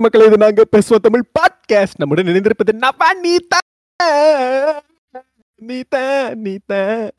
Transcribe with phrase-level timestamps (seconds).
[0.00, 3.58] மக்களே இது நாங்க பேசுவோம் தமிழ் பாட்காஸ்ட் நம்முடன் இணைந்திருப்பது நவா நீதா.
[5.60, 7.10] நீதா நீதா.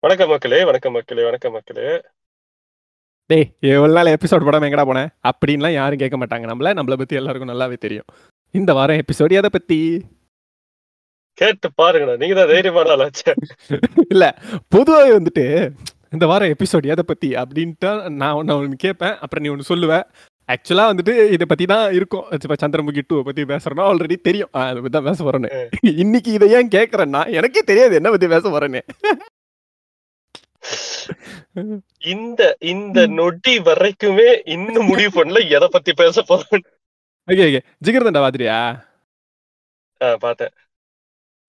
[0.00, 2.02] வணக்கம் மக்களே வணக்கம் மக்களே வணக்கம் மக்களே.
[3.26, 6.42] டேய் எவ்வளவு நாள் எபிசோட் படம் எங்கடா போனேன் அப்படின்லாம் யாரும் கேட்க மாட்டாங்க.
[6.42, 8.04] நம்மள நம்மள பத்தி எல்லாருக்கும் நல்லாவே தெரியும்.
[8.50, 10.04] இந்த வாரம் எபிசோட் எதை பத்தி?
[11.32, 12.16] கேட்டு பாருங்கண்ணா.
[12.16, 13.34] நீங்க தான் தைரியமான ஆளாச்சே
[14.08, 14.38] இல்ல
[14.68, 15.70] பொதுவாகவே வந்துட்டு
[16.10, 19.16] இந்த வாரம் எபிசோட் எதை பத்தி அப்படின்ட்டு நான் ஒன்று கேட்பேன்.
[19.16, 20.02] அப்புறம் நீ ஒன்று சொல்லுவ.
[20.48, 22.26] ஆக்சுவலாக வந்துட்டு இதை பத்தி தான் இருக்கும்.
[22.36, 24.50] இப்போ சந்திரமுகி டூ பத்தி பேசுறோம்னா ஆல்ரெடி தெரியும்.
[24.54, 25.50] ஆ, அதை பத்தி தான் பேச போறேன்னு.
[25.96, 28.82] இன்னைக்கு இதை ஏன் கேட்கறேன்னா எனக்கே தெரியாது என்ன பத்தி பேச போறேன்னு.
[32.06, 36.64] இந்த இந்த நொடி வரைக்குமே இன்னும் முடிவு பண்ணல எதை பத்தி பேச போறேன்
[37.28, 38.58] ஓகே ஓகே ஜிகிர்தண்டா பாத்திரியா?
[40.20, 40.52] பார்த்தேன்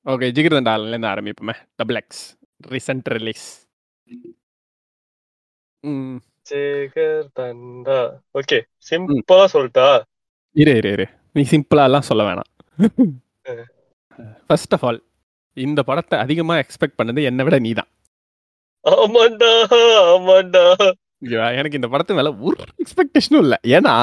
[0.06, 1.56] ஓகே ஜிகிர்தண்டால இருந்து ஆரம்பிப்போமே.
[1.76, 2.24] டபுள் எக்ஸ்
[2.68, 3.48] ரீசெண்ட் ரிலீஸ்
[5.84, 6.18] ம்.
[6.50, 8.00] சேகர் தண்டா
[8.40, 9.88] ஓகே சிம்பிளா சொல்லிட்டா
[10.62, 11.06] இரு இரு இரு.
[11.38, 12.50] நீ சிம்பிளாலாம் சொல்ல வேணாம்.
[14.48, 15.00] ஃபர்ஸ்ட் ஆஃப் ஆல்
[15.58, 17.92] இந்த படத்தை அதிகமா எக்ஸ்பெக்ட் பண்ணது என்னை விட நீ தான்
[18.86, 19.52] ஆமாண்டா.
[20.14, 20.64] ஆமாண்டா
[21.60, 23.58] எனக்கு இந்த படத்து மேல ஒரு எக்ஸ்பெக்டேஷனும் இல்லை.
[23.78, 23.94] ஏன்னா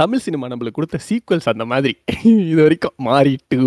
[0.00, 1.94] தமிழ் சினிமா நம்மளுக்கு கொடுத்த சீக்வல்ஸ் அந்த மாதிரி.
[2.50, 3.62] இது வரைக்கும் மாறி டூ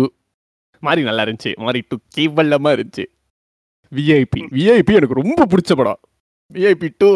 [0.86, 1.52] மாறி நல்லா இருந்துச்சு.
[1.64, 3.06] மாறி டூ கேவலமா இருந்துச்சு.
[3.92, 6.00] விஐபி விஐபி எனக்கு ரொம்ப பிடிச்ச படம்.
[6.54, 7.10] விஐபி டூ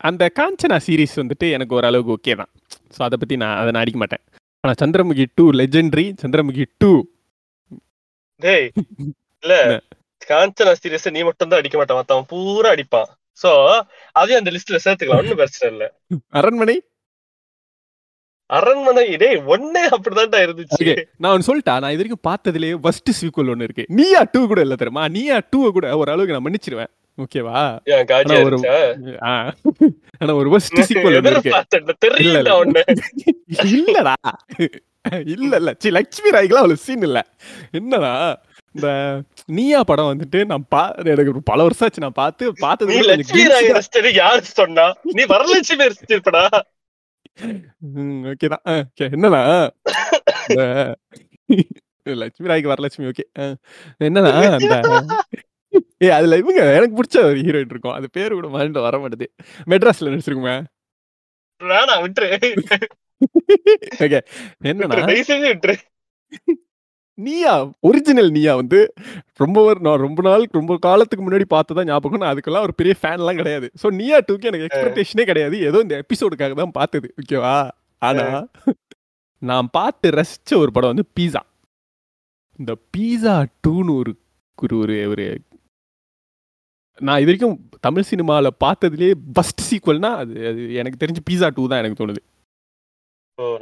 [0.00, 2.50] அந்த காஞ்சனா சீரிஸ் வந்துட்டு எனக்கு ஓரளவுக்கு ஓகே தான்.
[2.96, 4.22] ஸோ அதை பற்றி நான் அதை நான் அடிக்க மாட்டேன்.
[4.64, 6.92] ஆனால் Chandramukhi two legendary Chandramukhi two
[8.42, 8.66] டேய்
[9.42, 9.54] இல்ல?
[10.30, 11.98] காஞ்சனா சீரியஸ் நீ மட்டும் தான் அடிக்க மாட்டான்.
[12.00, 13.08] மத்தவன் பூரா அடிப்பான்.
[13.40, 13.50] சோ
[14.20, 15.20] அதையும் அந்த லிஸ்ட்ல சேர்த்துக்கலாம்.
[15.22, 15.84] ஒண்ணும் பிரச்சனை இல்ல.
[16.40, 16.76] அரண்மனை?
[18.50, 20.86] அரண்மனை டேய் ஒன்னே அப்படிதான்டா இருந்துச்சு.
[21.22, 23.84] நான் ஒன்று சொல்லிட்டா நான் இது வரைக்கும் பார்த்ததுலேயே ஃபர்ஸ்ட் சீக்வல் ஒன்று இருக்கு.
[23.98, 25.04] நீயா டூ கூட இல்லை தெரியுமா?
[25.16, 26.92] நீயா டூவை கூட ஓரளவுக்கு நான் மன்னிச்சிருவேன்.
[27.18, 27.60] ஓகேவா?
[28.46, 28.58] ஒரு-.
[30.20, 31.16] ஆனா ஒரு ஃபர்ஸ்ட் சீக்வல்
[33.78, 34.14] இல்லடா.
[35.32, 35.70] இல்ல இல்ல.
[35.78, 37.18] சி லட்சுமி ராய்க்குலாம் அவ்வளவு சீன் இல்ல.
[37.72, 38.12] என்னடா?
[38.74, 38.88] இந்த
[39.48, 42.00] நீயா படம் வந்துட்டு நான் பா எனக்கு ஒரு பல வருஷம் ஆச்சு.
[42.00, 43.70] நான் பார்த்து பார்த்தது லட்சுமி ராய்.
[43.76, 44.86] ரசிச்சது யாரு சொன்னா?
[45.10, 46.44] நீ வரலட்சுமி ரசிச்சிருப்படா.
[47.88, 48.62] ம், okay தான்.
[48.66, 49.08] ஆ, okay.
[49.14, 49.42] என்னன்னா
[50.48, 50.62] இந்த
[52.22, 53.24] லட்சுமி ராய்க்கு வரலட்சுமி ஓகே.
[54.00, 54.74] என்னன்னா அந்த
[56.02, 57.96] ஏ அதுல இவங்க எனக்கு பிடிச்ச ஒரு ஹீரோயின் இருக்கும்.
[57.98, 59.26] அது பேரு கூட மைண்ட் வர மாட்டேது.
[59.72, 60.56] மெட்ராஸ்ல நடிச்சிருக்குமே.
[61.60, 62.28] வேணாம் விட்டுரு.
[64.04, 64.20] ஓகே.
[64.70, 65.76] என்னன்னா
[67.18, 68.80] நீயா ஒரிஜினல் நீயா வந்து
[69.42, 73.66] ரொம்ப நான் ரொம்ப நாள் ரொம்ப காலத்துக்கு முன்னாடி பார்த்ததான் ஞாபகம் நான் அதுக்கெல்லாம் ஒரு பெரிய ஃபேன்லாம் கிடையாது.
[73.82, 75.56] ஸோ நீயா டூக்கு எனக்கு எக்ஸ்பெக்டேஷனே கிடையாது.
[75.68, 77.56] ஏதோ இந்த எபிசோடுக்காக தான் பார்த்தது ஓகேவா
[78.02, 78.26] ஆனா
[79.42, 81.42] நான் பார்த்து ரசிச்ச ஒரு படம் வந்து பீஸா
[82.58, 83.34] இந்த பீஸா
[83.66, 84.12] டூன்னு ஒரு
[84.58, 85.26] ஒரு ஒரு
[87.06, 91.80] நான் இது வரைக்கும் தமிழ் சினிமாவில் பார்த்ததுலேயே ஃபர்ஸ்ட் சீக்வல்னா அது அது எனக்கு தெரிஞ்சு பீஸா டூ தான்
[91.84, 92.22] எனக்கு தோணுது.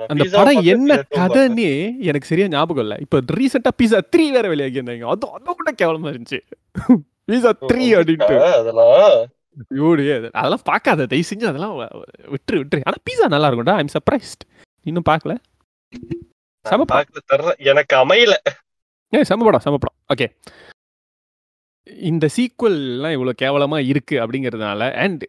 [0.09, 0.95] அந்த படம் என்ன.
[1.11, 1.73] கதைன்னே
[2.11, 2.97] எனக்கு சரியா ஞாபகம் இல்ல.
[3.01, 5.05] இப்ப ரீசெண்டா பீஸா த்ரீ வேற வெளியாகி இருந்தாங்க.
[5.15, 6.39] அது அதை கூட கேவலமா இருந்துச்சு.
[7.31, 8.37] பீஸா த்ரீ அப்படின்ட்டு.
[8.61, 10.55] அதெல்லாம்?
[10.71, 11.07] பார்க்காத.
[11.07, 11.77] தயவு செஞ்சு அதெல்லாம்
[12.35, 12.83] விட்டுரு விட்டுரு.
[12.85, 13.77] ஆனா பீஸா நல்லா இருக்கும்டா.
[13.83, 14.43] ஐம் சர்ப்ரைஸ்ட்
[14.83, 15.35] இன்னும் பார்க்கல.
[17.71, 18.35] எனக்கு அமையல.
[19.15, 19.99] ஏ செம படம் செம படம்.
[20.15, 20.27] ஓகே
[22.07, 25.23] இந்த சீக்வல்லாம் இவ்வளவு கேவலமா இருக்கு அப்படிங்கிறதுனால அண்ட்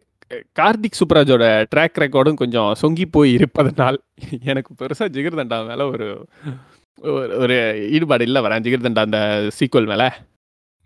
[0.58, 3.98] கார்த்திக் சுப்ராஜோட ட்ராக் ரெக்கார்டும் கொஞ்சம் சொங்கி போய் இருப்பதனால்
[4.44, 6.06] எனக்கு பெருசா ஜிகர்தண்டா மேல ஒரு
[6.98, 7.56] ஒரு- ஒரு
[7.90, 9.20] ஈடுபாடு இல்லை வரேன் ஜிகர்தண்டா அந்த
[9.58, 10.04] சீக்வல் மேல.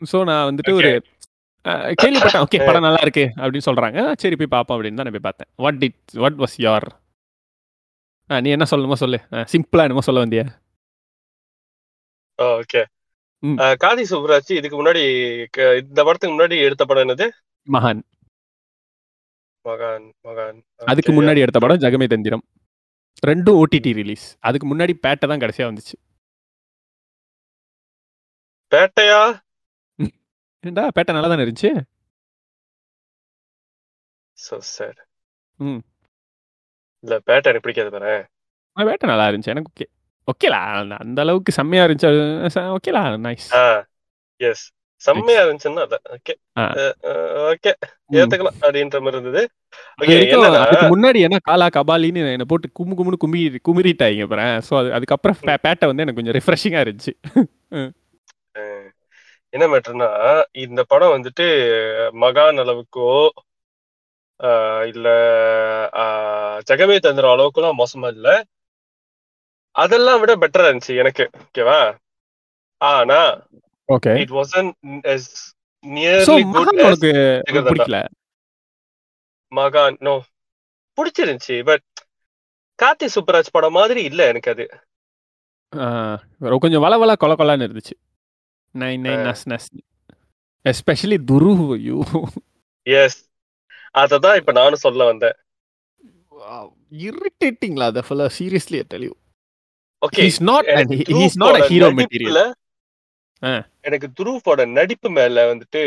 [0.03, 0.91] ஸோ நான் வந்துட்டு ஒரு
[2.01, 3.99] கேள்விப்பட்டேன் ஓகே படம் நல்லா இருக்கு அப்படின்னு சொல்றாங்க.
[4.23, 5.51] சரி போய் பார்ப்போம் அப்படின்னு தான் நான் போய் பார்த்தேன்.
[5.57, 6.87] What did what was your
[8.31, 9.19] நீ என்ன சொல்லணுமோ சொல்லு.
[9.53, 10.45] சிம்பிளா என்னமோ சொல்ல வந்தியா
[12.39, 12.91] ஓகே ம்.
[13.83, 15.03] காதி சுப்ராஜ் இதுக்கு முன்னாடி
[15.83, 17.27] இந்த படத்துக்கு முன்னாடி எடுத்த படம் என்னது?
[17.69, 18.03] மகான்.
[19.65, 20.59] மகான் மகான்.
[20.91, 21.13] அதுக்கு.
[21.13, 22.45] முன்னாடி எடுத்த படம் ஜெகமே தந்திரம்.
[23.23, 25.97] ரெண்டும் ஓடிடி ரிலீஸ் அதுக்கு முன்னாடி பேட்டை தான் கடைசியா வந்துச்சு.
[28.73, 29.23] பேட்டையா?
[30.65, 31.71] ஏண்டா பேட்டை நல்லா தானே இருந்துச்சு?
[34.39, 34.99] சோ சார்
[35.59, 35.81] ம்.
[37.05, 38.15] இல்ல பேட்டை எனக்கு பிடிக்காது பாரு
[38.77, 39.55] பேட்டை நல்லா இருந்துச்சு.
[39.55, 39.87] எனக்கு ஓகே.
[40.29, 40.61] ஓகேலா
[40.99, 42.11] அந்த- அளவுக்கு செம்மையா இருந்துச்சு.
[42.75, 43.49] ஓகேலா நைஸ்
[44.41, 44.65] எஸ்
[45.03, 45.85] செம்மையா இருந்துச்சுன்னா
[46.17, 46.35] ஓகே.
[47.51, 47.71] ஓகே
[48.13, 49.43] ஏத்துக்கலாம் அப்படின்ற மாதிரி இருந்தது.
[50.93, 55.87] முன்னாடி என்ன காலா கபாலின்னு என்னை போட்டு கும்மு கும்முன்னு கும்மி குமிரிட்டாங்க அப்புறம் ஸோ அது அதுக்கப்புறம் பேட்டை
[55.87, 57.15] வந்து எனக்கு கொஞ்சம் ரிஃப்ரெஷிங்காக இருந்துச்சு.
[59.55, 60.07] என்ன மேட்டர்னா
[60.63, 61.47] இந்த படம் வந்துட்டு
[62.21, 63.09] மகான் அளவுக்கோ
[64.87, 65.09] இல்ல
[66.67, 68.29] ஜெகமே தந்திரம் அளவுக்குலாம் மோசமா இல்ல.
[69.77, 71.79] அதெல்லாம் விட பெட்டரா இருந்துச்சு எனக்கு ஓகேவா
[72.81, 73.21] ஆனா
[73.89, 74.71] okay it wasn't
[76.23, 77.01] so nearly good மகான்.
[77.71, 77.99] பிடிக்கல?
[80.01, 80.15] நோ
[80.99, 81.85] பிடிச்சிருந்துச்சு பட்
[82.79, 84.65] கார்த்தி சுப்பராஜ் படம் மாதிரி இல்ல எனக்கு அது.
[86.63, 87.95] கொஞ்சம் வள வள கொல கொலான்னு இருந்துச்சு.
[88.75, 89.23] Nine nine.
[89.27, 89.69] நஸ் நஸ்.
[90.65, 91.99] எஸ்பெஷலி துரு ஐயோ.
[92.87, 93.21] எஸ்
[93.95, 95.37] அததான் இப்ப நானும் சொல்ல வந்தேன்.
[97.05, 99.13] இரிட்டேட்டிங்லா அத ஃபுல்லா seriously tell you
[100.03, 100.69] okay he's not
[101.13, 102.43] he's not துருவோட hero material.
[103.83, 105.81] எனக்கு துருவோட நடிப்பு மேல வந்துட்டு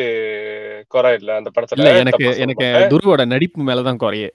[0.87, 2.67] குறை இல்ல அந்த படத்துல எனக்கு எனக்கு.
[2.93, 4.29] துருவோட நடிப்பு மேல தான் குறையே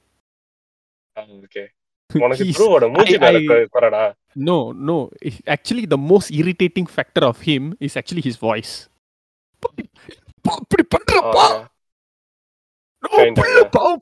[1.38, 1.66] okay.
[2.10, 3.40] உனக்கு துருவோட மூஞ்சி மேல
[3.76, 4.02] குறைடா
[4.36, 4.56] No,
[4.88, 4.96] no.
[5.46, 8.72] Actually, the most irritating factor of him is actually his voice.
[10.44, 11.46] அப்படி பண்றப்பா.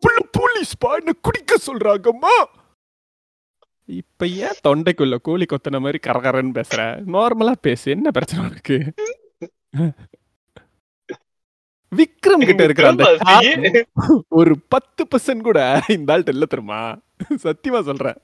[0.02, 2.34] புள்ள போலீஸ் பா என்ன குடிக்க சொல்றாங்கம்மா
[3.88, 6.80] இப்ப ஏன் தொண்டைக்குள்ள கோழி கொத்தன மாதிரி கரகரன்னு பேசுற?
[7.06, 7.90] நார்மலா பேசு.
[7.90, 8.92] என்ன பிரச்சனை உனக்கு?
[11.96, 13.86] விக்ரம் கிட்ட இருக்கிற அந்த திரும்ப.
[14.28, 16.98] ஒரு பத்து பர்சன்ட் கூட இந்த ஆள்கிட்ட இல்ல தெரியுமா?
[17.30, 18.14] சத்தியமா சொல்றேன்.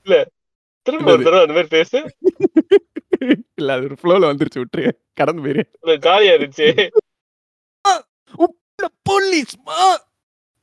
[0.81, 2.15] திரும்ப ஒரு தடவை அந்த மாதிரி பேசு.
[3.55, 4.63] இல்ல அது ஒரு ஃப்ளோல வந்துருச்சு.
[4.63, 4.91] விட்டுரு.
[5.13, 5.63] கடந்து போயிரு.
[5.87, 6.89] ஜாலியா இருந்துச்சு.
[9.09, 9.81] போலீஸ்மா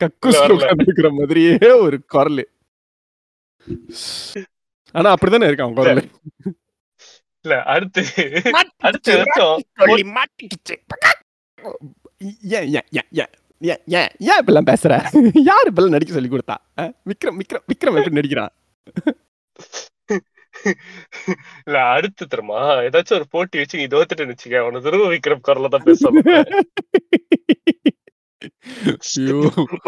[0.05, 2.45] கக்கூஸ் இல்ல, மாதிரியே ஒரு குரல்.
[4.95, 6.03] ஆனா அப்படிதானே இருக்கான் குரல்
[7.45, 7.55] இல்ல.
[7.75, 8.03] அடுத்து
[8.89, 9.63] அடுத்த வருஷம்
[10.17, 10.75] மாட்டிக்கிச்சு
[12.57, 14.93] ஏன் ஏன் ஏன் ஏன் ஏன் ஏன் ஏன் இப்பெல்லாம் பேசுற?
[15.49, 16.57] யார் இப்பெல்லாம் நடிக்க சொல்லி கொடுத்தா?
[17.11, 18.53] விக்ரம் விக்ரம் விக்ரம் எப்படி நடிக்கிறான்?
[21.67, 22.59] இல்ல அடுத்து தெரியுமா?
[22.87, 26.29] ஏதாச்சும் ஒரு போட்டி வச்சு நீ தோத்துட்டு வச்சுக்க உன துருவ விக்ரம் குரல்ல தான் பேசணும்.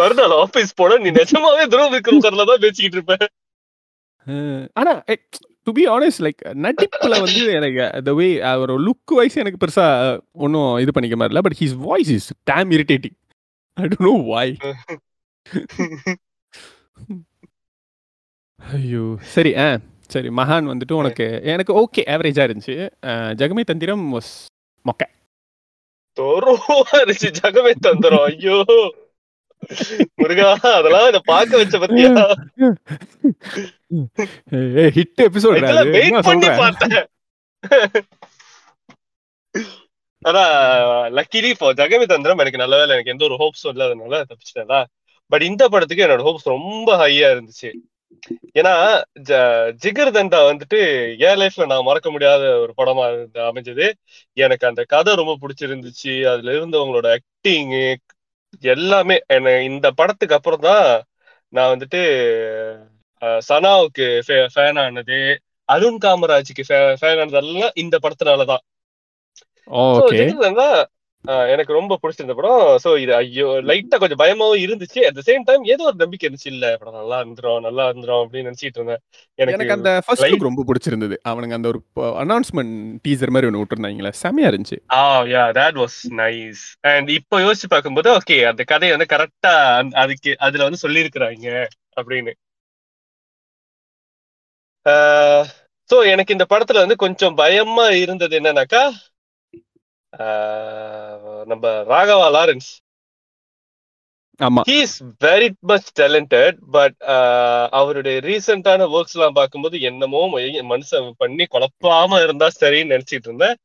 [0.01, 3.17] மறுநாள் ஆபீஸ் போனா நீ நிஜமாவே துருவ விக்ரம் குரல்ல தான் பேசிக்கிட்டு இருப்ப.
[4.75, 4.93] ஆனா
[5.67, 9.87] டு பி ஆனஸ்ட் லைக் நடிப்புல வந்து எனக்கு த வே அவர் லுக் வைஸ் எனக்கு பெருசா
[10.33, 13.17] ஒன்றும் இது பண்ணிக்க மாதிரி இல்லை but his voice is damn irritating
[13.77, 14.55] I don't know why
[18.61, 19.05] ஐயோ.
[19.21, 19.79] சரி ஆ
[20.09, 22.77] சரி மகான் வந்துட்டு உனக்கு எனக்கு ஓகே ஆவரேஜா இருந்துச்சு.
[23.41, 24.29] ஜெகமே தந்திரம் was
[24.85, 25.03] மொக்க.
[26.19, 28.25] தோறுவா இருந்துச்சு ஜகமே தந்துரும்.
[28.31, 28.57] ஐயோ.
[30.21, 32.13] முருகா அதெல்லாம் இத பாக்க வச்ச பத்தியா?
[34.99, 35.57] ஹிட் எபிசோட்
[35.97, 37.09] வெயிட் பண்ணி பார்த்தேன்.
[40.23, 40.43] ஆனா
[41.17, 44.79] லக்கிலி ஃபார் ஜெகமே தந்திரம் எனக்கு நல்ல வேலை எனக்கு எந்த ஒரு ஹோப்ஸும் இல்லாதனால தப்பிச்சிட்டேன்ல
[45.33, 47.71] பட் இந்த படத்துக்கு என்னோட ஹோப்ஸ் ரொம்ப ஹையா இருந்துச்சு.
[48.59, 48.73] ஏன்னா
[49.83, 50.79] ஜிகர் தண்டா வந்துட்டு
[51.27, 53.05] என் லைஃப்ல நான் மறக்க முடியாத ஒரு படமா
[53.49, 53.87] அமைஞ்சது.
[54.45, 56.15] எனக்கு அந்த கதை ரொம்ப பிடிச்சிருந்துச்சு.
[56.33, 57.73] அதுல இருந்தவங்களோட ஆக்டிங்
[58.73, 60.87] எல்லாமே என்ன இந்த படத்துக்கு அப்புறம் தான்
[61.53, 62.01] நான் வந்துட்டு
[63.43, 64.07] சனாவுக்கு
[64.55, 65.19] ஃபேன் ஆனது
[65.69, 66.65] அருண் காமராஜுக்கு
[67.01, 68.65] ஃபேன் ஆனதெல்லாம் இந்த படத்தினாலதான்.
[71.53, 72.63] எனக்கு ரொம்ப பிடிச்சிருந்த படம்.
[72.85, 75.01] சோ இது ஐயோ லைட்டா கொஞ்சம் பயமாவும் இருந்துச்சு.
[75.09, 76.51] அட் த சேம் டைம் ஏதோ ஒரு நம்பிக்கை இருந்துச்சு.
[76.55, 79.03] இல்ல படம் நல்லா இருந்துரும் நல்லா இருந்துரும் அப்படின்னு நினைச்சிட்டு இருந்தேன்.
[79.39, 81.19] எனக்கு அந்த ஃபர்ஸ்ட் லுக் ரொம்ப பிடிச்சிருந்தது.
[81.33, 81.81] அவனுங்க அந்த ஒரு
[82.25, 82.75] அனௌன்ஸ்மெண்ட்
[83.07, 84.79] டீசர் மாதிரி ஒன்று விட்டுருந்தாங்களே செமையா இருந்துச்சு.
[84.99, 85.01] ஆ
[85.35, 89.55] yeah that was nice and இப்போ யோசிச்சு பார்க்கும்போது ஓகே அந்த கதையை வந்து கரெக்டா
[90.05, 91.49] அதுக்கு அதுல வந்து சொல்லியிருக்கிறாங்க
[92.01, 92.35] அப்படின்னு.
[95.91, 98.85] சோ எனக்கு இந்த படத்துல வந்து கொஞ்சம் பயமா இருந்தது என்னன்னாக்கா
[101.51, 102.71] நம்ம ராகவா லாரன்ஸ்.
[104.41, 104.63] ஆமா.
[104.69, 106.97] He is very much talented but
[107.81, 110.23] அவருடைய ரீசெண்டான ஒர்க்ஸ் எல்லாம் பார்க்கும்போது என்னமோ
[110.73, 113.57] மனுஷன் பண்ணி குழப்பாம இருந்தா சரின்னு நினைச்சிட்டு இருந்தேன்.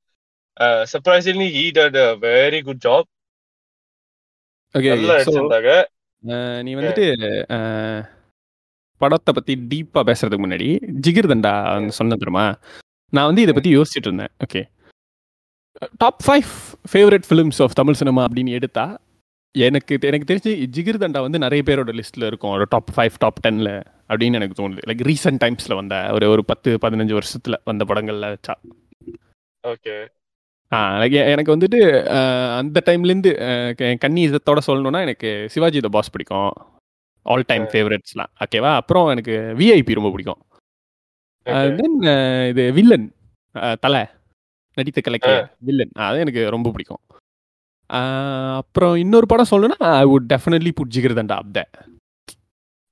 [0.91, 1.97] Surprisingly he did
[2.27, 3.07] very good job
[4.75, 5.71] okay நடிச்சிருந்தாங்க.
[6.65, 7.05] நீ வந்துட்டு
[9.01, 10.69] படத்தை பத்தி டீப்பா பேசுறதுக்கு முன்னாடி
[11.05, 11.53] ஜிகிர் தண்டா
[11.97, 12.47] சொன்ன தெரியுமா?
[13.13, 14.33] நான் வந்து இதை பத்தி யோசிச்சுட்டு இருந்தேன்.
[14.45, 14.61] Okay
[16.01, 16.49] top five
[16.91, 18.85] favourite films of Tamil cinema அப்படின்னு எடுத்தா
[19.55, 22.53] எனக்கு எனக்கு தெரிஞ்சு ஜிகிர் தண்டா வந்து நிறைய பேரோட லிஸ்ட்ல இருக்கும்.
[22.55, 23.69] ஒரு டாப் ஃபைவ் டாப் டென்ல
[24.09, 24.81] அப்படின்னு எனக்கு தோணுது.
[24.89, 28.55] லைக் ரீசெண்ட் டைம்ஸ்ல வந்த ஒரு ஒரு பத்து பதினஞ்சு வருஷத்துல வந்த படங்கள்ல வச்சா.
[29.63, 29.95] ஓகே
[30.71, 30.79] ஆ
[31.33, 31.79] எனக்கு வந்துட்டு
[32.57, 33.31] அந்த டைம்லேருந்து
[34.03, 36.51] கன்னி இதத்தோட சொல்லணும்னா எனக்கு சிவாஜி த பாஸ் பிடிக்கும்.
[37.25, 40.41] ஆல் டைம் ஃபேவரட்ஸ்லாம் ஓகேவா அப்புறம் எனக்கு விஐபி ரொம்ப பிடிக்கும்.
[41.79, 41.99] தென்
[42.51, 43.07] இது வில்லன்
[43.85, 44.03] தலை.
[44.79, 45.33] நடித்த கலைக்கு
[45.67, 47.01] வில்லன் அது எனக்கு ரொம்ப பிடிக்கும்.
[48.57, 51.61] அப்புறம் இன்னொரு படம் சொல்லணும்னா I would definitely put Jigarthanda up the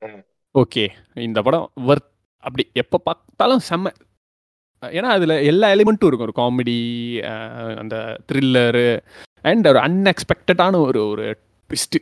[0.01, 0.21] hmm.
[0.55, 0.83] Okay
[1.27, 2.09] இந்த படம் ஒர்த்
[2.43, 3.91] அப்படி எப்போ பார்த்தாலும் செம்ம.
[4.83, 6.27] ஏன்னா அதில் எல்லா எலிமெண்ட்டும் இருக்கும்.
[6.27, 6.75] ஒரு காமெடி
[7.77, 7.95] அந்த
[8.29, 8.87] த்ரில்லரு
[9.45, 11.25] அண்ட் ஒரு அன்எக்ஸ்பெக்டடான ஒரு ஒரு
[11.69, 11.99] ட்விஸ்ட்டு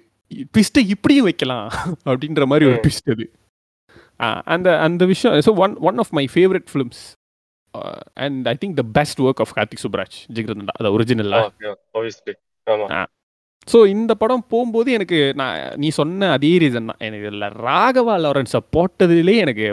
[0.54, 1.68] ட்விஸ்ட்டை இப்படியும் வைக்கலாம்
[2.06, 2.80] அப்படின்ற மாதிரி ஒரு.
[2.86, 3.25] ட்விஸ்ட் அது.
[4.54, 7.01] அந்த அந்த விஷயம் so one one of my favourite films
[8.17, 10.91] and I think the best work of Karthik Subbaraj Jigarthanda அது
[12.67, 12.88] ஆமா.
[13.67, 17.00] ஸோ இந்த படம் போகும்போது எனக்கு நான் நீ சொன்ன அதே ரீசன் தான்.
[17.00, 19.67] எனக்கு இதில் ராகவா லாரன்ஸை போட்டதுலேயே எனக்கு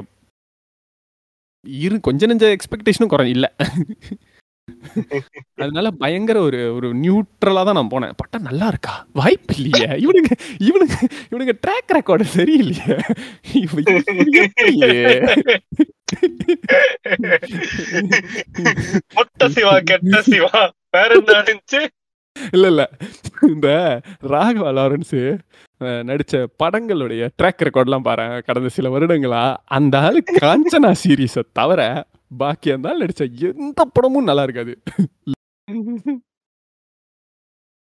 [1.66, 3.47] இரு கொஞ்ச நெஞ்ச எக்ஸ்பெக்டேஷனும் குறை இல்ல.
[5.62, 8.14] அதனால பயங்கர ஒரு ஒரு நியூட்ரலா தான் நான் போனேன்.
[8.16, 8.95] பட்டா நல்லா இருக்கா?
[9.12, 9.88] வாய்ப்பு இல்லையே.
[10.04, 10.31] இவனுங்க
[10.69, 10.97] இவனுங்க
[11.31, 12.97] இவனுங்க ட்ராக் ரெக்கார்டு சரியில்லையே?
[19.12, 20.61] மொட்ட சிவா கெட்ட சிவா.
[20.97, 21.81] வேற என்ன இருந்துச்சு
[22.37, 22.83] இல்ல இல்ல.
[23.50, 23.69] இந்த
[24.33, 25.19] ராகவா லாரன்ஸ்
[26.09, 29.42] நடிச்ச படங்களுடைய ட்ராக் ரெக்கார்ட்லாம் பாரு கடந்த சில வருடங்களா.
[29.76, 31.81] அந்த ஆளு காஞ்சனா சீரீஸை தவிர
[32.38, 34.72] பாக்கி ஆள் நடிச்ச எந்த படமும் நல்லா இருக்காது.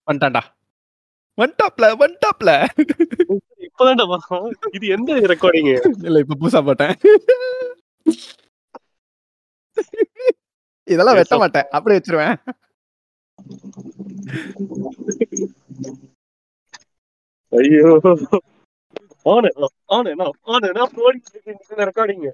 [0.06, 0.42] வந்துட்டான்டா.
[1.40, 2.50] வந்துட்டாப்ல வந்துட்டாப்ல.
[3.66, 4.50] இப்பதான்டா வரோம்.
[4.72, 6.94] இது எந்த ரெக்கார்டிங் இல்ல இப்ப புதுசா போட்டேன்.
[10.84, 11.68] இதெல்லாம் வெட்ட மாட்டேன்.
[11.70, 12.36] அப்படியே வச்சிருவேன்.
[17.52, 18.00] ஐயோ.
[19.22, 19.50] On
[19.84, 20.62] on on
[21.84, 22.30] recording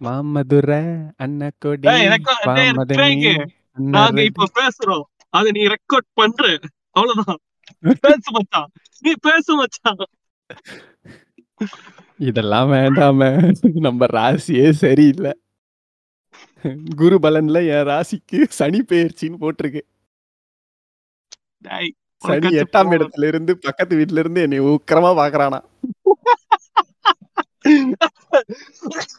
[0.00, 0.70] Maamadura
[1.18, 1.86] Annakodi
[3.74, 5.02] நாங்க இப்ப பேசுறோம்.
[5.30, 6.58] அத நீ ரெக்கார்ட் பண்ற.
[6.90, 7.40] அவ்வளவுதான்.
[8.00, 8.70] பேச மச்சான்.
[9.00, 10.02] நீ பேச மச்சான்.
[12.18, 13.20] இதெல்லாம் வேண்டாம.
[13.80, 15.32] நம்ம ராசியே சரியில்லை.
[16.96, 19.82] குரு பலன்ல என் ராசிக்கு சனி பெயர்ச்சின்னு போட்டிருக்கு.
[22.16, 22.92] சனி எட்டாம்.
[22.96, 25.60] இடத்துல இருந்து பக்கத்து வீட்ல இருந்து என்னை உக்கிரமா பாக்குறானா.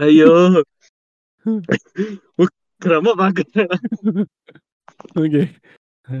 [0.00, 0.30] ஐயோ
[2.42, 3.70] உக்கிரமா பாக்குறேன்
[5.20, 5.42] ஓகே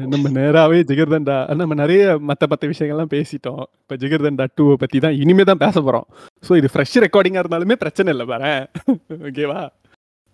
[0.06, 5.44] நம்ம நேராவே ஜிகர்தண்டா நம்ம நிறைய மத்த மத்த விஷயங்கள்லாம் பேசிட்டோம் இப்ப ஜிகர்தண்டா டூவை பத்தி தான் இனிமே
[5.44, 6.06] தான் பேச போறோம்
[6.44, 8.52] ஸோ இது ஃப்ரெஷ் ரெக்கார்டிங்கா இருந்தாலுமே பிரச்சனை இல்லை பாரு
[9.26, 9.60] ஓகேவா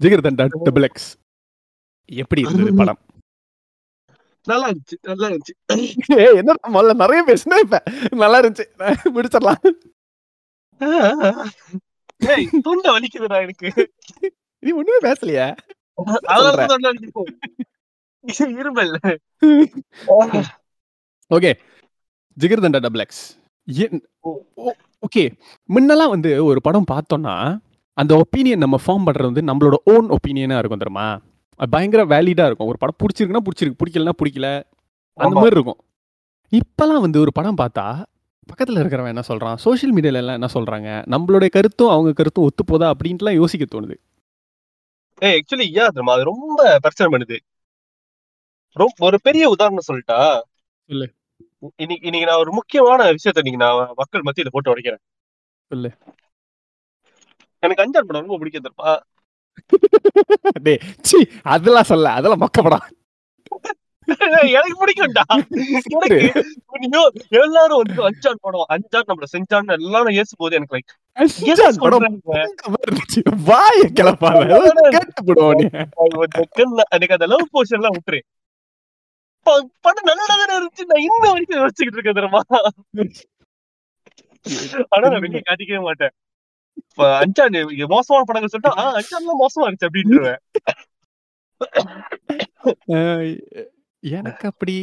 [0.00, 1.08] ஜிகர்தண்டா டபுள் எக்ஸ்
[2.10, 3.00] எப்படி இருந்தது படம்
[4.46, 5.54] நல்லா இருந்துச்சு நல்லா இருந்துச்சு
[6.16, 7.78] ஏய், என்ன முதல்ல நிறைய பேசுனா இப்ப
[8.20, 8.66] நல்லா இருந்துச்சு
[9.14, 9.62] முடிச்சிடலாம்
[12.18, 13.92] ஏய் தொண்டை வலிக்குதுடா எனக்கு.
[14.58, 15.56] நீ ஒண்ணுமே பேசலையா?
[15.94, 17.30] அதனால தொண்டை வலிக்கும்
[18.38, 19.16] இருமல்.
[21.30, 21.52] Okay.
[22.40, 23.24] Jigarthanda double X
[25.06, 25.24] okay.
[25.68, 27.58] முன்னெல்லாம் வந்து ஒரு படம் பார்த்தோம்னா
[27.92, 31.20] அந்த ஒப்பீனியன் நம்ம ஃபார்ம் பண்றது வந்து நம்மளோட ஓன் ஒப்பீனியனா இருக்கும் தெரியுமா?
[31.70, 32.66] பயங்கர வேலிடா இருக்கும்.
[32.66, 33.76] ஒரு படம் பிடிச்சிருக்குன்னா பிடிச்சிருக்கு.
[33.84, 34.48] பிடிக்கலன்னா பிடிக்கல.
[35.18, 35.34] அந்த.
[35.34, 35.80] மாதிரி இருக்கும்.
[36.50, 37.86] இப்பெல்லாம் வந்து ஒரு படம் பார்த்தா
[38.46, 39.54] பக்கத்துல இருக்கிறவன் என்ன சொல்றான்?
[39.54, 41.04] சோஷியல் மீடியால எல்லாம் என்ன சொல்றாங்க?
[41.10, 43.94] நம்மளுடைய கருத்தும் அவங்க கருத்தும் ஒத்து போதா அப்படின்ட்டுலாம் யோசிக்க தோணுது.
[45.20, 46.12] ஏய் ஆக்சுவலி ஏன் தெரியுமா?
[46.12, 47.38] அது ரொம்ப பிரச்சனை பண்ணுது.
[48.72, 50.40] ரொம்ப ஒரு பெரிய உதாரணம் சொல்லிட்டா?
[50.88, 51.14] சொல்லு.
[51.76, 55.02] இன்னைக்கு இன்னைக்கு நான் ஒரு முக்கியமான விஷயத்த இன்னைக்கு நான் மக்கள் மத்தியில போட்டு உடைக்கிறேன்.
[55.68, 55.92] சொல்லு.
[57.58, 59.00] எனக்கு அஞ்சான் படம் ரொம்ப பிடிக்கும் தெரியுமா?
[61.42, 62.80] அதெல்லாம் சொல்ல அதெல்லாம் மொக்க படம்.
[62.80, 63.05] ஏய்,
[64.48, 65.24] எனக்கு பிடிக்கும்டா.
[67.28, 71.74] எல்லாரும் வந்து அஞ்சான் படம் அஞ்சான் நம்மள செஞ்சான் எல்லாரும் ஏசும் போது எனக்கு லைக் அஞ்சான்
[76.90, 78.20] எனக்கு அந்த லவ் போர்ஷன் எல்லாம் விட்டுரு.
[79.80, 80.84] படம் நல்லா இருந்துச்சு.
[80.90, 82.42] நான் இன்ன வரைக்கும் யோசிச்சுக்கிட்டு இருக்கேன் தெரியுமா?
[84.88, 86.14] ஆனா நான் வெளியே காட்டிக்கவே மாட்டேன்.
[87.22, 87.56] அஞ்சான்
[87.88, 90.40] மோசமான படங்கள் சொல்லிட்டு ஆ அஞ்சான்லாம் மோசமா இருந்துச்சு அப்படின்ட்டுருவேன்
[92.92, 93.75] அஹ்
[94.18, 94.74] எனக்கு அப்படி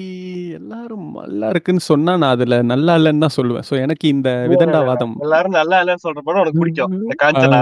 [0.60, 3.66] எல்லாரும் நல்லா இருக்குன்னு சொன்னா நான் அதுல நல்லா இல்லைன்னு தான் சொல்லுவேன்.
[3.70, 6.96] சோ எனக்கு இந்த விதண்டாவாதம் எல்லாரும் நல்லா இல்லைன்னு சொல்ற படம் உனக்கு பிடிக்கும்.
[7.04, 7.60] இந்த காஞ்சனா?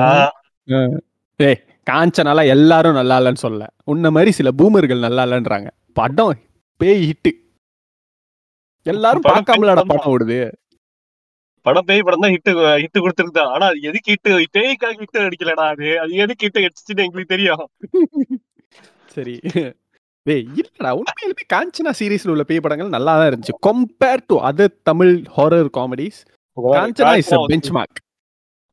[1.39, 5.69] ஏய் காஞ்சனால எல்லாரும் நல்லா இல்லைன்னு சொல்ல உன்ன மாதிரி சில பூமர்கள் நல்லா இல்லைன்றாங்க.
[5.99, 6.41] படம்
[6.81, 7.31] பேய் ஹிட்டு
[8.85, 10.39] எல்லாரும் பார்க்காமலடா படம் ஓடுது.
[11.65, 12.51] படம் பேய் படம் தான் ஹிட்
[12.83, 15.89] ஹிட் கொடுத்துருக்கு ஆனா அது எதுக்கு ஹிட் பேய்க்காக ஹிட் அடிக்கலடா அது.
[16.03, 17.65] அது எதுக்கு ஹிட் அடிச்சுன்னு எங்களுக்கு தெரியும்.
[19.15, 19.35] சரி.
[20.25, 23.55] இல்லடா உண்மையிலுமே காஞ்சனா சீரீஸ்ல உள்ள பேய் படங்கள் நல்லா தான் இருந்துச்சு.
[23.67, 26.19] Compare to other Tamil horror comedies
[26.57, 27.93] Kanchana is a benchmark.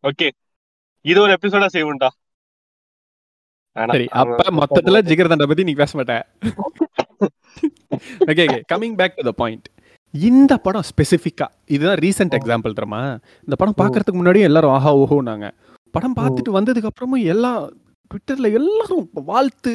[0.04, 0.28] Okay
[1.04, 2.10] இது ஒரு எபிசோடா செய்வோம்டா.
[3.76, 6.14] சரி அப்ப மொத்தத்துல ஜிகர்தண்டா பத்தி நீ பேச மாட்ட.
[8.30, 9.66] Okay okay coming back to the point
[10.14, 13.00] இந்த படம் ஸ்பெசிஃபிக்கா இதுதான் ரீசெண்ட் எக்ஸாம்பிள் தெரியுமா?
[13.46, 15.48] இந்த படம் பார்க்கறதுக்கு முன்னாடி எல்லாரும் ஆஹா ஓஹோனாங்க
[15.94, 17.60] படம் பார்த்துட்டு வந்ததுக்கு அப்புறமும் எல்லாம்
[18.10, 19.72] ட்விட்டர்ல எல்லாரும் வாழ்த்து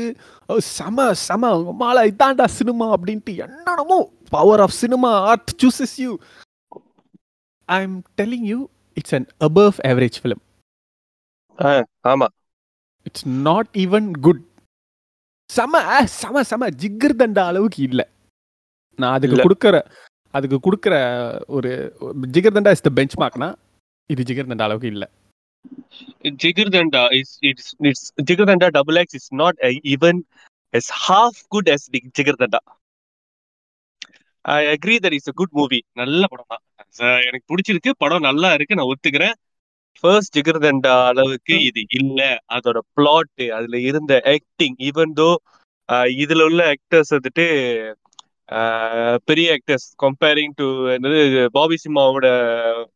[0.72, 4.00] செம செம மாலை இதாண்டா சினிமா அப்படின்ட்டு என்னென்னமோ
[4.32, 6.12] power of cinema art chooses you
[7.70, 8.60] I am telling you
[8.98, 10.42] it's an above average film
[12.06, 12.28] ஆமா.
[13.06, 14.44] இட்ஸ் நாட் ஈவன் குட்
[15.50, 15.80] செம
[16.14, 18.02] செம செம ஜிகர் தண்டா அளவுக்கு இல்ல.
[19.00, 19.38] நான் அதுக்கு.
[19.46, 19.76] கொடுக்கற
[20.34, 20.94] அதுக்கு கொடுக்கற
[21.50, 21.70] ஒரு
[22.36, 23.50] ஜிகர் தண்டா இஸ் த பெஞ்ச் மார்க்னா
[24.10, 25.06] இது ஜிகர் தண்டா அளவுக்கு இல்ல.
[26.44, 29.60] Jigarthanda is it's it's double double X is not
[29.94, 30.18] even
[30.74, 31.84] as half good as
[32.20, 32.62] Jigarthanda
[34.46, 36.64] I agree that is a good movie நல்ல படம் தான்
[37.28, 37.92] எனக்கு பிடிச்சிருக்கு.
[38.04, 38.78] படம் நல்லா இருக்கு.
[38.80, 39.36] நான் ஒத்துக்கிறேன்.
[40.04, 42.20] ஃபர்ஸ்ட் ஜிகர்தண்டா அளவுக்கு இது இல்ல.
[42.56, 45.30] அதோட பிளாட் அதுல இருந்த ஆக்டிங் ஈவன் தோ
[46.24, 47.46] இதுல உள்ள ஆக்டர்ஸ் வந்துட்டு
[49.28, 51.20] பெரிய ஆக்டர்ஸ் கம்பேரிங் டு என்னது
[51.50, 52.28] பாபி சிம்மாவோட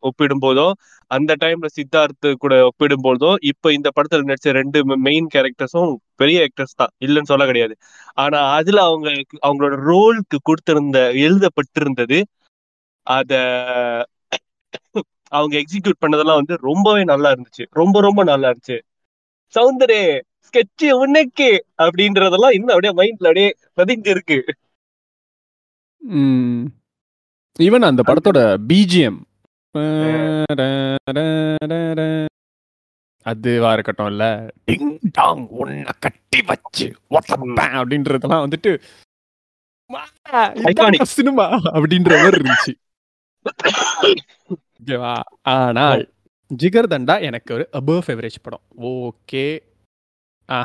[0.02, 0.74] ஒப்பிடும் போதும்
[1.12, 6.76] அந்த டைம்ல சித்தார்த் கூட ஒப்பிடும் போதும் இப்ப இந்த படத்துல நடிச்ச ரெண்டு மெயின் கேரக்டர்ஸும் பெரிய ஆக்டர்ஸ்
[6.76, 6.94] தான்.
[7.02, 7.76] இல்லைன்னு சொல்ல கிடையாது.
[8.18, 9.08] ஆனா அதுல அவங்க
[9.42, 12.20] அவங்களோட ரோலுக்கு கொடுத்திருந்த எழுதப்பட்டிருந்தது
[13.08, 13.34] அத
[15.32, 17.64] அவங்க எக்ஸிக்யூட் பண்ணதெல்லாம் வந்து ரொம்பவே நல்லா இருந்துச்சு.
[17.74, 18.78] ரொம்ப ரொம்ப நல்லா இருந்துச்சு.
[19.54, 20.02] சவுந்தரே
[20.48, 21.50] ஸ்கெட்ச் உனக்கு
[21.84, 24.38] அப்படின்றதெல்லாம் இன்னும் அப்படியே மைண்ட்ல அப்படியே பதிஞ்சு இருக்கு
[27.60, 29.20] ஈவன் அந்த படத்தோட பிஜிஎம்
[33.26, 34.24] அதுவா இருக்கட்டும் இல்ல
[34.66, 36.86] டிங் டாங் உன்னை கட்டி வச்சு
[37.56, 38.72] அப்படின்றதெல்லாம் வந்துட்டு.
[41.04, 42.74] சினிமா அப்படின்ற மாதிரி இருந்துச்சு.
[44.86, 46.02] ஓகேவா ஆனால்
[46.58, 48.66] ஜிகர் தண்டா எனக்கு ஒரு அபவ் எவரேஜ் படம்.
[48.82, 49.46] Okay
[50.50, 50.60] ah.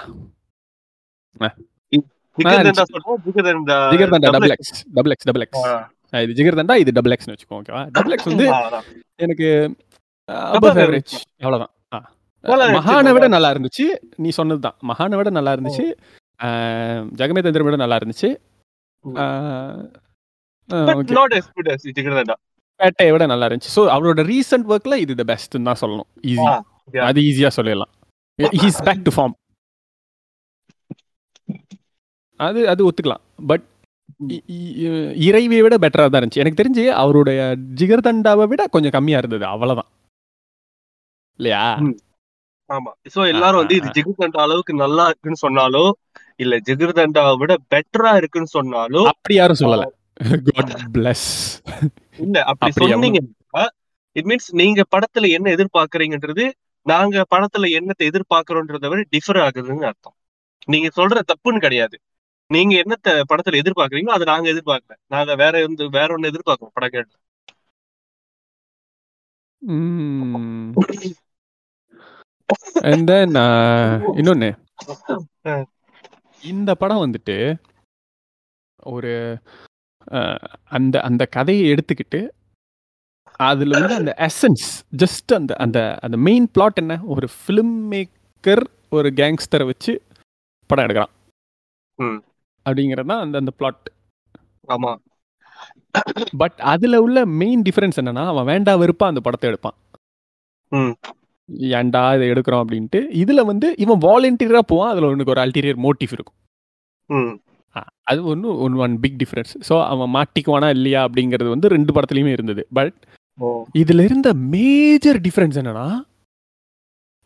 [2.38, 5.64] Double double X double X double X
[6.12, 6.20] ah.
[6.24, 8.46] இது ஜிகர் தண்டா இது டபுள் எக்ஸ்னு வச்சுக்கோ ஓகேவா டபுள் எக்ஸ் வந்து.
[9.24, 9.48] எனக்கு
[10.56, 10.80] Above அபவ்
[11.42, 11.72] அவ்வளவுதான்.
[12.78, 13.84] மகானை விட நல்லா இருந்துச்சு
[14.22, 15.84] நீ சொன்னதுதான் மகானை விட நல்லா இருந்துச்சு
[17.20, 18.28] ஜெகமே தந்திரம் விட நல்லா இருந்துச்சு.
[22.80, 23.72] பேட்டையை விட நல்லா இருந்துச்சு.
[23.76, 26.08] ஸோ அவரோட ரீசெண்ட் ஒர்க்ல இது த பெஸ்ட்னு தான் சொல்லணும்.
[26.30, 26.46] ஈஸி.
[27.08, 27.92] அது ஈஸியா சொல்லிடலாம்.
[28.62, 29.34] ஹீஸ் பேக் டு ஃபார்ம்
[32.44, 33.22] அது அது ஒத்துக்கலாம்.
[33.50, 33.64] பட்
[35.26, 36.42] இறைவியை விட பெட்டரா தான் இருந்துச்சு.
[36.42, 37.40] எனக்கு தெரிஞ்சு அவருடைய
[37.80, 39.44] ஜிகர்தண்டாவை விட கொஞ்சம் கம்மியா இருந்தது.
[39.52, 39.90] அவ்வளவுதான்.
[41.40, 41.64] இல்லையா.
[42.70, 42.90] ஆமா.
[43.14, 43.88] சோ எல்லாரும் வந்து இது.
[43.96, 45.84] ஜிகர்தண்டா அளவுக்கு நல்லா இருக்குன்னு சொன்னாலோ
[46.36, 49.84] இல்ல ஜிகர்தண்டாவை விட பெட்டரா இருக்குன்னு சொன்னாலோ அப்படி யாரும் சொல்லல.
[50.48, 51.26] காட் பிளஸ்
[52.18, 53.64] இல்ல அப்படி சொன்னீங்கன்னா
[54.16, 56.44] இட் மீன்ஸ் நீங்க படத்துல என்ன எதிர்பார்க்கறீங்கன்றது
[56.86, 60.16] நாங்க படத்துல என்னத்தை எதிர்பார்க்கறோன்றத விட டிஃபர் ஆகுதுன்னு அர்த்தம்.
[60.68, 61.96] நீங்க சொல்ற தப்புன்னு கிடையாது.
[62.52, 64.94] நீங்க என்னத்த படத்துல எதிர்பார்க்கறீங்களோ அதை நாங்க எதிர்பார்க்கல.
[65.06, 67.16] நாங்க வேற வந்து வேற ஒண்ணு எதிர்பார்க்கறோம் படம் கேட்டு
[72.88, 73.36] அண்ட் தென்
[74.14, 74.50] இன்னொன்னு.
[76.42, 77.36] இந்த படம் வந்துட்டு
[78.86, 79.12] ஒரு
[80.10, 82.20] அஹ், அந்த அந்த கதையை எடுத்துக்கிட்டு
[83.40, 86.94] அதுல வந்து அந்த எசன்ஸ் ஜஸ்ட் அந்த அந்த அந்த மெயின் பிளாட் என்ன?
[87.04, 89.92] ஒரு ஃபிலிம் மேக்கர் ஒரு கேங்ஸ்டரை வச்சு
[90.70, 91.12] படம் எடுக்கிறான்.
[92.66, 93.88] அப்படிங்கிறது தான் அந்த அந்த பிளாட்
[94.68, 94.92] ஆமா.
[96.36, 99.76] பட் அதுல உள்ள மெயின் டிஃபரன்ஸ் என்னன்னா அவன் வேண்டா வெறுப்பா அந்த படத்தை எடுப்பான்.
[100.72, 100.94] ம்.
[101.72, 106.38] ஏன்டா இதை எடுக்கிறோம் அப்படின்ட்டு இதுல வந்து இவன் வாலண்டியரா போவான் அதுல உனக்கு ஒரு அல்டீரியர் மோட்டிவ் இருக்கும்.
[108.02, 112.62] அது ஒன்று one one big difference so அவன் மாட்டிக்குவானா இல்லையா அப்படிங்கிறது வந்து ரெண்டு படத்துலையுமே இருந்தது.
[112.72, 112.94] பட்
[113.74, 115.86] இதுல இருந்த மேஜர் டிஃபரன்ஸ் என்னன்னா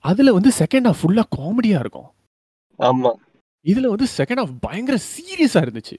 [0.04, 2.08] அதுல வந்து செகண்ட் ஹாஃப் ஃபுல்லா காமெடியா இருக்கும்.
[2.78, 3.10] ஆமா.
[3.66, 5.96] இதுல வந்து செகண்ட் ஹாஃப் பயங்கர சீரியஸா இருந்துச்சு.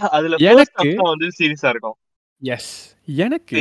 [0.00, 1.94] அதுல எனக்கு- வந்து சீரியஸா இருக்கும்.
[2.42, 3.56] எஸ் எனக்கு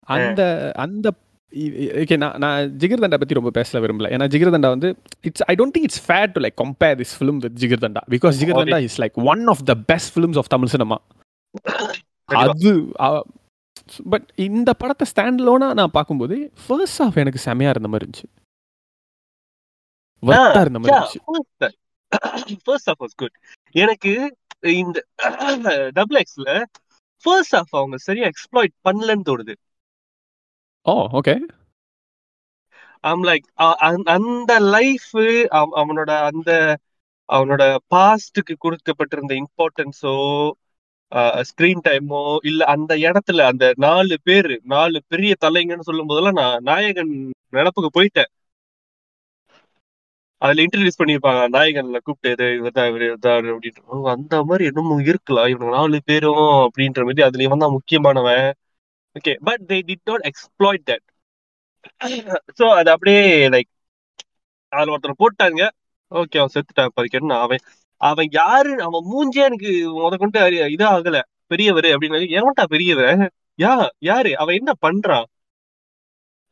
[0.00, 1.12] அந்த அந்த
[1.50, 4.10] ஓகே நான் நான் ஜிகர்தண்டா பத்தி ரொம்ப பேசல விரும்பல.
[4.10, 7.62] ஏன்னா ஜிகர்தண்டா வந்து it's I don't think it's fair to like compare this film with
[7.62, 7.96] Jigarthanda.
[8.10, 11.00] Because Jigarthanda is like one of the best films of Tamil cinema
[12.24, 12.92] அது
[14.04, 18.39] பட் இந்த படத்தை ஸ்டாண்ட் லோனா நான் பார்க்கும்போது ஃபர்ஸ்ட் ஹாஃப் எனக்கு செமையா இருந்த மாதிரி இருந்துச்சு.
[22.66, 23.36] ஃபர்ஸ்ட் வாஸ் குட்
[23.74, 24.12] எனக்கு
[24.74, 24.98] இந்த
[25.90, 26.48] டபுள் எக்ஸ்ல
[27.24, 29.54] ஃபர்ஸ்ட் ஹாஃப் அவங்க சரியா எக்ஸ்ப்ளாய்ட் பண்ணலன்னு தோணுது.
[30.86, 31.34] ஓ ஓகே
[33.04, 33.46] ஐம் லைக்
[34.14, 35.10] அந்த லைஃப்
[35.80, 36.50] அவனோட அந்த
[37.28, 37.62] அவனோட
[37.94, 40.14] பாஸ்டுக்கு கொடுக்கப்பட்டிருந்த இம்பார்ட்டன்ஸோ
[41.48, 47.12] ஸ்கிரீன் டைமோ இல்ல அந்த இடத்துல அந்த நாலு பேரு நாலு பெரிய தலைங்கன்னு சொல்லும் போதெல்லாம் நான் நாயகன்
[47.52, 48.30] நினப்புக்கு போயிட்டேன்.
[50.40, 54.08] அதுல இன்ட்ரடியூஸ் பண்ணிருப்பாங்க நாயகன்ல கூப்பிட்டு இது இவர்தான் இவர் இவர்தான் அப்படின்ட்டு.
[54.08, 55.46] அந்த மாதிரி என்னமோ இருக்கலாம்.
[55.46, 58.52] இவனுக்கு நாலு பேரும் அப்படின்ற மாதிரி அதுல இவன் தான் முக்கியமானவன்.
[59.14, 60.98] Okay but they did not exploit
[62.04, 63.70] that so அது அப்படியே லைக்
[64.68, 65.68] அதுல ஒருத்தர் போட்டாங்க.
[66.10, 66.88] ஓகே அவன் செத்துட்டான்.
[67.00, 67.58] பறிக்கணும் அவன்
[67.96, 68.82] அவன் யாரு?
[68.82, 73.32] அவன் மூஞ்சே எனக்கு முத கொண்டு அறி- இதா ஆகல பெரியவர் அப்படின்னு எவன்டா பெரியவர்?
[73.58, 74.38] யா யாரு?
[74.38, 75.24] அவன் என்ன பண்றான்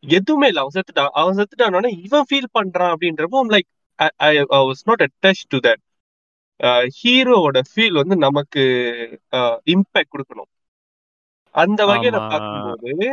[0.00, 0.60] எதுவுமே இல்ல.
[0.60, 1.08] அவன் செத்துட்டான்.
[1.12, 4.30] அவன் செத்துட்டான் இவன் ஃபீல் பண்றான் அப்படின்றப்போ like I
[4.68, 5.82] was not attach to that
[6.98, 8.62] ஹீரோவோட ஃபீல் வந்து நமக்கு
[9.74, 10.50] இம்பாக்ட் கொடுக்கணும்.
[11.54, 12.18] அந்த வகையில.
[12.30, 13.08] பார்க்கும்போது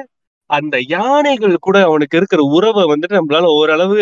[0.49, 3.99] அந்த யானைகள் கூட அவனுக்கு இருக்கிற உறவை வந்துட்டு நம்மளால ஓரளவு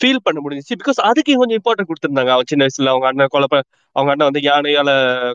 [0.00, 0.76] ஃபீல் பண்ண முடிஞ்சுச்சு.
[0.80, 2.32] பிகாஸ் அதுக்கு கொஞ்சம் இம்பார்ட்டன்ட் கொடுத்திருந்தாங்க.
[2.34, 3.46] அவன் சின்ன வயசுல அவங்க அண்ணன் கொல்ல
[3.96, 4.90] அவங்க அண்ணன் வந்து யானையால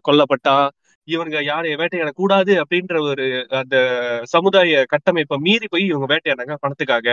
[0.07, 0.67] கொல்லப்பட்டான்.
[1.09, 3.25] இவனுங்க யாரைய வேட்டையாட கூடாது அப்படின்ற ஒரு
[3.59, 3.75] அந்த
[4.33, 7.07] சமுதாய கட்டமைப்பை மீறி போய் இவங்க வேட்டையாடாங்க பணத்துக்காக.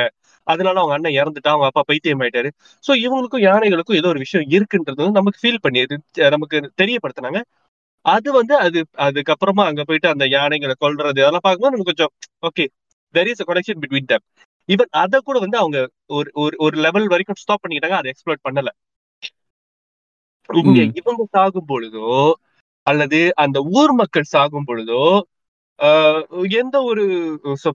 [0.46, 2.50] அதனால அவங்க அண்ணன் இறந்துட்டா அவங்க அப்பா பைத்தியம் ஆயிட்டாரு
[2.84, 5.82] சோ இவங்களுக்கும் யானைகளுக்கும் ஏதோ ஒரு விஷயம் இருக்குன்றது வந்து நமக்கு ஃபீல் பண்ணி
[6.30, 7.40] நமக்கு தெரியப்படுத்தினாங்க.
[8.04, 12.12] அது வந்து அது அதுக்கப்புறமா அங்க போயிட்டு அந்த யானைகளை கொல்றது அதெல்லாம் பார்க்கும்போது நமக்கு கொஞ்சம்
[12.48, 12.64] okay
[13.14, 14.24] there is a connection between them
[14.68, 15.78] even அதை கூட வந்து அவங்க
[16.12, 18.70] ஒரு ஒரு ஒரு லெவல் வரைக்கும் ஸ்டாப் பண்ணிக்கிட்டாங்க அதை எக்ஸ்ப்ளோர் பண்ணல.
[20.48, 20.80] இங்க.
[21.00, 22.08] இவங்க சாகும் பொழுதோ
[22.86, 25.02] அல்லது அந்த ஊர் மக்கள் சாகும் பொழுதோ
[25.78, 26.20] ஆஹ்
[26.58, 27.02] எந்த ஒரு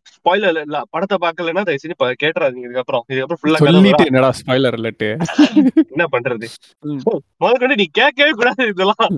[0.08, 3.04] ஸ்பாயிலர் இல்ல படத்தை பார்க்கலன்னா தயவு செஞ்சு ப- கேட்டுறாதீங்க இதுக்கப்புறம்.
[3.10, 5.10] இதுக்கப்புறம் ஃபுல்லா சொல்லிட்டு என்னடா ஸ்பாய்லர் இல்லட்டு
[5.93, 6.47] என்ன பண்றது?
[6.84, 7.02] ம்.
[7.38, 9.13] முதற்கொண்டு நீ கேட்கவே கூடாது இதெல்லாம்.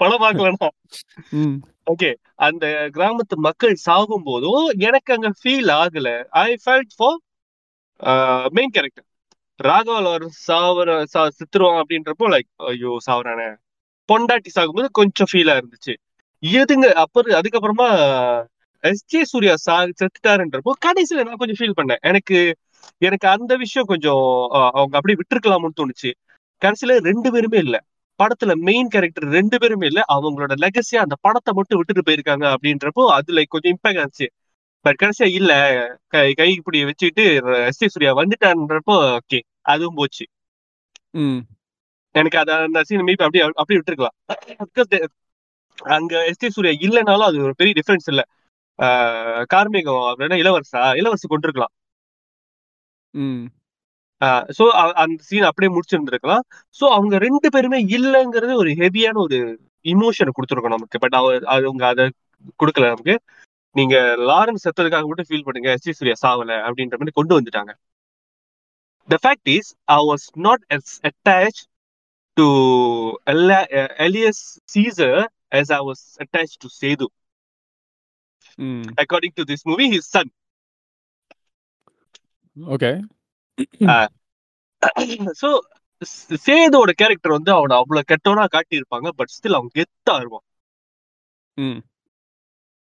[0.00, 0.68] படம் பார்க்கலன்னா.
[1.32, 1.56] ம்.
[1.86, 2.10] ஓகே
[2.46, 2.64] அந்த
[2.96, 6.08] கிராமத்து மக்கள் சாகும் போதும் எனக்கு அங்க ஃபீல் ஆகல.
[6.42, 7.18] I felt for
[8.52, 9.06] main character
[9.60, 13.48] ராகவல் அவர் சாவர சா சித்துருவான் அப்படின்றப்போ லைக் ஐயோ சாவரானே
[14.12, 15.94] பொண்டாட்டி ஆகும்போது கொஞ்சம் ஃபீலா இருந்துச்சு.
[16.42, 17.88] எதுங்க அப்புறம் அதுக்கப்புறமா
[18.84, 22.00] எஸ் ஜே சூர்யா சா செத்துட்டாருன்றப்போ கடைசியில நான் கொஞ்சம் ஃபீல் பண்ணேன்.
[22.02, 22.36] எனக்கு
[23.02, 24.24] எனக்கு அந்த விஷயம் கொஞ்சம்
[24.72, 26.10] அவங்க அப்படியே விட்டுருக்கலாம்னு தோணுச்சு.
[26.62, 27.76] கடைசியில ரெண்டு பேருமே இல்ல.
[28.20, 30.00] படத்துல மெயின் கேரக்டர் ரெண்டு பேருமே இல்ல.
[30.16, 34.26] அவங்களோட லெகசியா அந்த படத்தை மட்டும் விட்டுட்டு போயிருக்காங்க அப்படின்றப்போ அது லைக் கொஞ்சம் இம்பாக்ட் ஆச்சு.
[34.84, 35.52] பட் கடைசியா இல்ல.
[36.08, 37.24] கை கை இப்படி வச்சுக்கிட்டு
[37.68, 39.40] எஸ் ஜே சூர்யா வந்துட்டான்றப்போ ஓகே
[39.72, 40.24] அதுவும் போச்சு.
[42.14, 44.16] எனக்கு அத அந்த சீன் மீட் அப்படியே அப்படியே விட்டுருக்கலாம்.
[44.68, 45.08] Because
[45.96, 48.22] அங்க எஸ் டி சூர்யா இல்லைனாலும் அது ஒரு பெரிய டிஃபரன்ஸ் இல்ல.
[49.52, 50.82] கார்மேகம் அப்படின்னா இளவரசா?
[51.00, 51.72] இளவரசி கொண்டிருக்கலாம்.
[53.14, 53.42] ம்.
[54.58, 54.64] சோ
[55.02, 56.44] அந்த சீன் அப்படியே முடிச்சிருந்திருக்கலாம்.
[56.80, 59.38] சோ அவங்க ரெண்டு பேருமே இல்லைங்கிறது ஒரு ஹெவியான ஒரு
[59.84, 60.98] இமோஷனை கொடுத்துருக்கோம் நமக்கு.
[61.04, 61.16] பட்
[61.54, 62.04] அவங்க அதை
[62.62, 63.16] கொடுக்கல நமக்கு.
[63.76, 63.96] நீங்க
[64.30, 67.72] லாரன்ஸ் செத்ததுக்காக மட்டும் ஃபீல் பண்ணுங்க எஸ் டி சூர்யா சாவல அப்படின்ற மாதிரி கொண்டு வந்துட்டாங்க.
[69.08, 70.64] The fact is I was not
[71.08, 71.60] attach
[72.36, 72.46] to
[73.98, 75.20] Allius Caesar
[75.52, 77.06] as I was attached to Sedu.
[78.58, 80.28] ம் According to this movie, his son.
[82.56, 82.90] Okay
[85.34, 85.48] so
[86.44, 90.46] சேதோட கேரக்டர் வந்து அவனை அவ்வளவு கெட்டவனா காட்டியிருப்பாங்க பட் ஸ்டில் அவன் கெத்தா இருப்பான்
[91.56, 91.80] ம்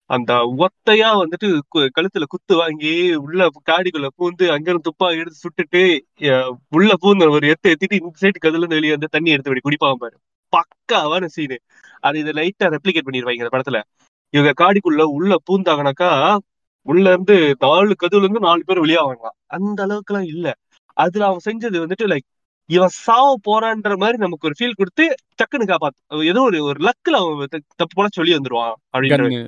[0.10, 0.32] அந்த
[0.63, 5.82] ஒத்தையா வந்துட்டு கு- கழுத்துல குத்து வாங்கி உள்ள காடிக்குள்ள பூந்து அங்கிருந்து துப்பா எடுத்து சுட்டுட்டு
[6.72, 10.02] உள்ள பூந்து ஒரு எத்த எத்திட்டு இந்த சைடு கதுல இருந்து வெளியே வந்து தண்ணி எடுத்து அப்படி குடிப்பான்
[10.04, 10.15] பாரு.
[10.54, 11.58] பக்காவான சீனு
[12.04, 13.80] அது இதை லைட்டா ரெப்ளிகேட் பண்ணிருவாங்க இந்த படத்துல.
[14.34, 16.10] இவங்க காடிக்குள்ள உள்ள பூந்தாங்கனாக்கா
[16.88, 20.48] உள்ள இருந்து நாலு கதுவுல இருந்து நாலு பேர் வெளியாவாங்களாம் அந்த அளவுக்கு எல்லாம் இல்ல.
[20.98, 22.28] அதுல அவன் செஞ்சது வந்துட்டு லைக்
[22.69, 25.06] இவன் சாவ போறான்ற மாதிரி நமக்கு ஒரு ஃபீல் கொடுத்து
[25.39, 26.00] டக்குன்னு காப்பாத்து
[26.32, 29.39] ஏதோ ஒரு ஒரு லக்குல அவன் தப்பு போல சொல்லி வந்துருவான் அப்படின்னு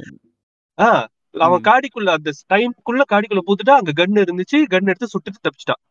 [0.77, 1.05] ஆஹ்
[1.35, 1.63] அவன்.
[1.67, 5.81] காடிக்குள்ள அந்த டைம்குள்ள காடிக்குள்ள பூத்துட்டா அங்க கன் இருந்துச்சு கன் எடுத்து சுட்டுட்டு தப்பிச்சிட்டான்.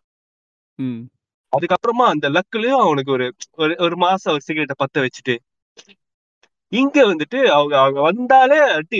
[1.52, 3.26] அதுக்கப்புறமா அந்த லக்குலயும் அவனுக்கு ஒரு
[3.78, 5.34] ஒரு மாசம் ஒரு சிகரெட்டை பத்த வச்சுட்டு
[6.72, 8.98] இங்க வந்துட்டு அவங்க அவங்க வந்தாலே அடி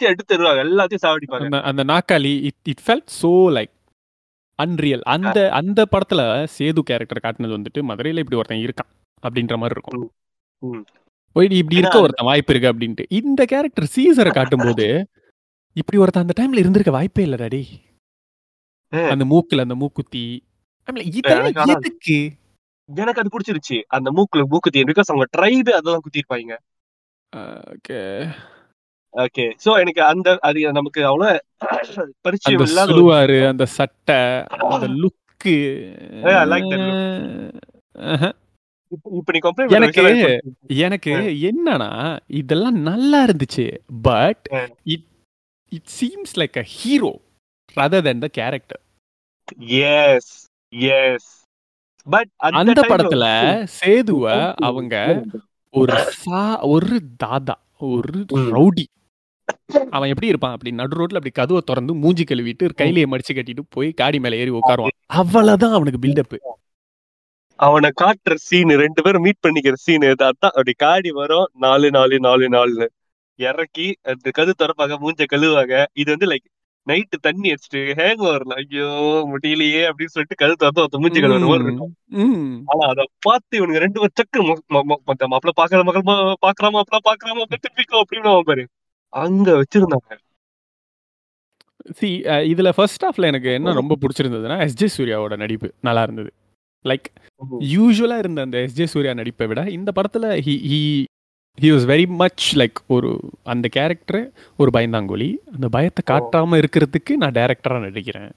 [0.00, 1.60] எடுத்து தருவாங்க எல்லாத்தையும் சாவடிப்பாங்க.
[1.70, 3.72] அந்த நாக்காளி it it felt so like
[4.58, 6.20] unreal அந்த அந்த படத்துல
[6.56, 8.90] சேது கேரக்டர் காட்டினது வந்துட்டு மதுரையில இப்படி ஒருத்தன் இருக்கான்
[9.22, 10.04] அப்படின்ற மாதிரி இருக்கும்.
[11.58, 13.04] இப்படி இருக்க ஒருத்தன் வாய்ப்பு இருக்கு அப்படின்ட்டு.
[13.18, 14.86] இந்த கேரக்டர் சீசரை காட்டும்போது
[15.72, 17.64] இப்படி ஒருத்தன் அந்த டைம்ல இருந்திருக்க வாய்ப்பே இல்ல டாடி.
[19.08, 20.44] அந்த மூக்குல அந்த மூக்குத்தி.
[21.70, 22.32] எதுக்கு?
[22.94, 23.82] எனக்கு அது பிடிச்சிருச்சு.
[23.86, 26.56] அந்த மூக்குல மூக்குத்தி பிகாஸ் அவங்க ட்ரைபே அதெல்லாம் குத்திருப்பாங்க
[27.36, 28.28] ஓகே.
[29.12, 29.52] ஓகே.
[29.64, 31.44] சோ எனக்கு அந்த அது நமக்கு அவ்வளவு
[32.20, 34.86] பரிச்சயம் இல்லாத ஒரு சுழுவாரு அந்த சட்டை அந்த
[39.54, 43.78] பண்ற எனக்கு- எனக்கு என்னன்னா இதெல்லாம் நல்லா இருந்துச்சு.
[44.02, 44.48] But.
[44.82, 45.06] It
[45.72, 47.12] it seems like a hero
[47.76, 48.82] rather than the character
[49.76, 50.24] Yes,
[50.72, 51.22] yes.
[52.06, 53.24] But அந்த படத்துல
[53.76, 54.24] சேதுவ
[54.68, 54.94] அவங்க
[55.74, 57.56] ஒரு சா ஒரு தாதா
[57.88, 58.18] ஒரு
[58.50, 58.84] ரவுடி.
[59.92, 63.90] அவன் எப்படி இருப்பான் அப்படி நடு ரோட்ல அப்படி கதவை திறந்து மூஞ்சி கழுவிட்டு கையிலேயே மடிச்சு கட்டிட்டு போய்
[64.00, 64.96] காடி மேல ஏறி உட்காருவான்.
[65.20, 66.36] அவ்வளவுதான் அவனுக்கு பில்டப்
[67.58, 72.46] அவனை காட்டுற சீன் ரெண்டு பேரும் மீட் பண்ணிக்கிற சீன் அதான் அப்படி காடி வரும் நாலு நாலு நாலு
[72.48, 72.88] நாலுன்னு.
[73.38, 76.46] இறக்கி அந்த கது திறப்பாங்க மூஞ்ச கழுவாங்க இது வந்து லைக்
[76.86, 78.86] நைட்டு தண்ணி அடிச்சுட்டு ஹேங் ஓவர்ல ஐயோ
[79.30, 81.92] முடியலையே அப்படின்னு சொல்லிட்டு திறந்து ஒருத்த மூஞ்சி கழுவுற மாதிரி இருக்கும்.
[82.70, 84.40] ஆனா அத பார்த்து இவனுங்க ரெண்டு பேரும் சக்கு
[85.30, 86.06] மாப்பிள்ள பாக்குற மகள்
[86.46, 88.64] பாக்குற மாப்பிள்ள பாக்குற மாப்பிள்ள திருப்பிக்கோ அப்படின்னு பாரு.
[89.12, 90.18] அங்க வச்சிருந்தாங்க.
[91.98, 92.08] சி
[92.52, 95.68] இதுல ஃபர்ஸ்ட் ஹாஃப்ல எனக்கு என்ன ரொம்ப பிடிச்சிருந்ததுன்னா எஸ்ஜே சூர்யாவோட நடிப்பு.
[95.88, 96.30] நல்லா இருந்தது.
[96.84, 97.06] லைக்
[97.74, 100.80] யூஸ்வலா இருந்த அந்த எஸ்ஜே சூர்யா நடிப்பை விட இந்த படத்துல he he
[101.62, 103.08] he was very much like ஒரு
[103.52, 104.20] அந்த கேரக்டர்
[104.60, 108.28] ஒரு பயந்தாங்கோலி அந்த பயத்தை காட்டாம இருக்கிறதுக்கு நான் டைரக்டரா நடிக்கிறேன்.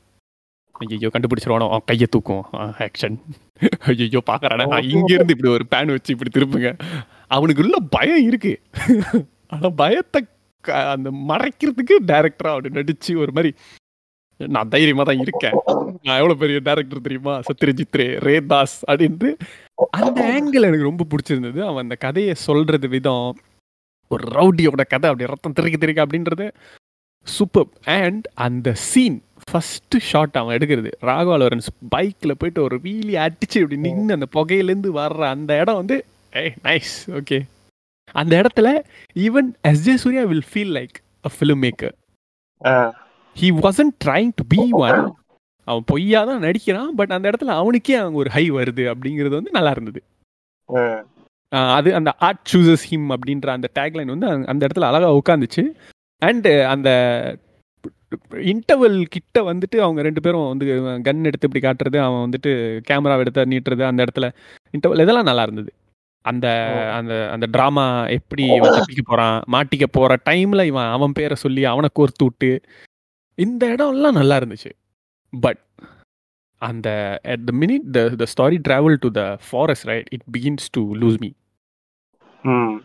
[0.83, 1.65] ஐயோ கண்டுபிடிச்சிருவானோ?
[1.71, 2.43] அவன் கையை தூக்கும்
[2.85, 3.17] ஆக்ஷன்
[3.91, 4.65] ஐயோ பாக்குறானே.
[4.93, 6.71] இங்க இருந்து இப்படி ஒரு பேன் வச்சு இப்படி திருப்புங்க.
[7.37, 8.53] அவனுக்கு உள்ள பயம் இருக்கு.
[9.53, 10.21] ஆனா பயத்தை
[10.93, 13.51] அந்த மறைக்கிறதுக்கு டைரக்டரா அப்படி நடிச்சு ஒரு மாதிரி
[14.39, 15.57] நான் தைரியமா தான் இருக்கேன்.
[16.05, 17.33] நான் எவ்வளவு பெரிய டைரக்டர் தெரியுமா?
[17.49, 19.29] சத்யஜித் ரே ரேதாஸ் அப்படின்ட்டு
[19.99, 21.59] அந்த ஆங்கிள் எனக்கு ரொம்ப பிடிச்சிருந்தது.
[21.61, 23.29] அவன் அந்த கதையை சொல்றது விதம்
[24.11, 26.45] ஒரு ரவுடியோட கதை அப்படி ரத்தம் தெறிக்க தெறிக்க அப்படின்றது
[27.27, 30.89] சூப்பர் அண்ட் அந்த சீன் ஃபர்ஸ்ட் ஷாட் அவன் எடுக்கிறது.
[31.01, 35.97] ராகவா லாரன்ஸ் பைக்ல போயிட்டு ஒரு வீலி அடிச்சு இப்படி நின்று அந்த புகையிலேருந்து வர்ற அந்த இடம் வந்து
[36.33, 37.39] ஏய் நைஸ் ஓகே
[38.15, 38.69] அந்த இடத்துல
[39.15, 41.95] even S J Surya will feel like a film maker
[43.35, 45.01] he wasn't trying to be one
[45.71, 49.71] அவன் பொய்யா தான் நடிக்கிறான் பட் அந்த இடத்துல அவனுக்கே அவங்க ஒரு ஹை வருது அப்படிங்கிறது வந்து நல்லா
[49.71, 50.01] இருந்தது.
[51.75, 55.63] அது அந்த ஆர்ட் சூசஸ் ஹிம் அப்படின்ற அந்த டேக்லைன் வந்து அந்த- இடத்துல அழகா உட்காந்துச்சு
[56.21, 56.89] அண்டு அந்த
[58.51, 60.65] இன்டர்வல் கிட்ட வந்துட்டு அவங்க ரெண்டு பேரும் வந்து
[61.05, 62.51] கன் எடுத்து இப்படி காட்டுறது அவன் வந்துட்டு
[62.89, 64.27] கேமரா எடுத்து நீட்டுறது அந்த இடத்துல.
[64.73, 65.71] இன்டர்வல் இதெல்லாம் நல்லா இருந்தது.
[66.25, 66.47] அந்த
[66.93, 71.89] அந்த அந்த ட்ராமா எப்படி இவன் தப்பிக்க போறான் மாட்டிக்க போற டைம்ல இவன் அவன் பேரை சொல்லி அவனை
[71.99, 72.49] கோர்த்து விட்டு
[73.37, 74.71] இந்த இடம்லாம் நல்லா இருந்துச்சு.
[75.39, 75.59] பட்
[76.57, 80.05] அந்த at the minute the the story travel to the forest right?
[80.13, 81.31] It begins to lose me.
[82.41, 82.81] ம்.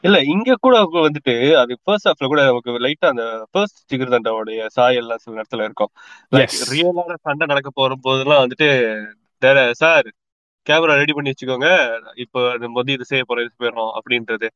[0.00, 5.40] இல்ல இங்க கூட வந்துட்டு அது ஃபர்ஸ்ட் ஹாஃப்ல கூட நமக்கு லைட்டா அந்த ஃபர்ஸ்ட் ஜிகர்தண்டாவுடைய சாயல்லாம் சில
[5.40, 5.88] நேரத்துல இருக்கும்.
[6.36, 6.70] லைக்.
[6.70, 8.96] ரியலான சண்டை நடக்க போற போதெல்லாம் வந்துட்டு
[9.38, 10.12] "டேய், சார்
[10.70, 11.98] கேமரா ரெடி பண்ணி வச்சுக்கோங்க.
[12.14, 14.48] இப்போ நம்ம வந்து இது செய்ய போறோம் இது போயிடும் அப்படின்றது.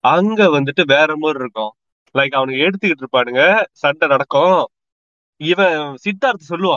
[0.00, 1.72] அங்க வந்துட்டு வேற மாதிரி இருக்கும்.
[2.14, 4.66] லைக் அவனுக்கு எடுத்துக்கிட்டு இருப்பானுங்க சண்டை நடக்கும்.
[5.36, 6.76] இவன் சித்தார்த் சொல்லுவான்.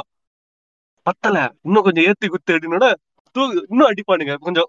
[1.04, 2.94] பத்தல இன்னும் கொஞ்சம் ஏத்தி குத்து அப்படின்னோட
[3.40, 4.36] தூ- இன்னும் அடிப்பானுங்க.
[4.36, 4.68] கொஞ்சம்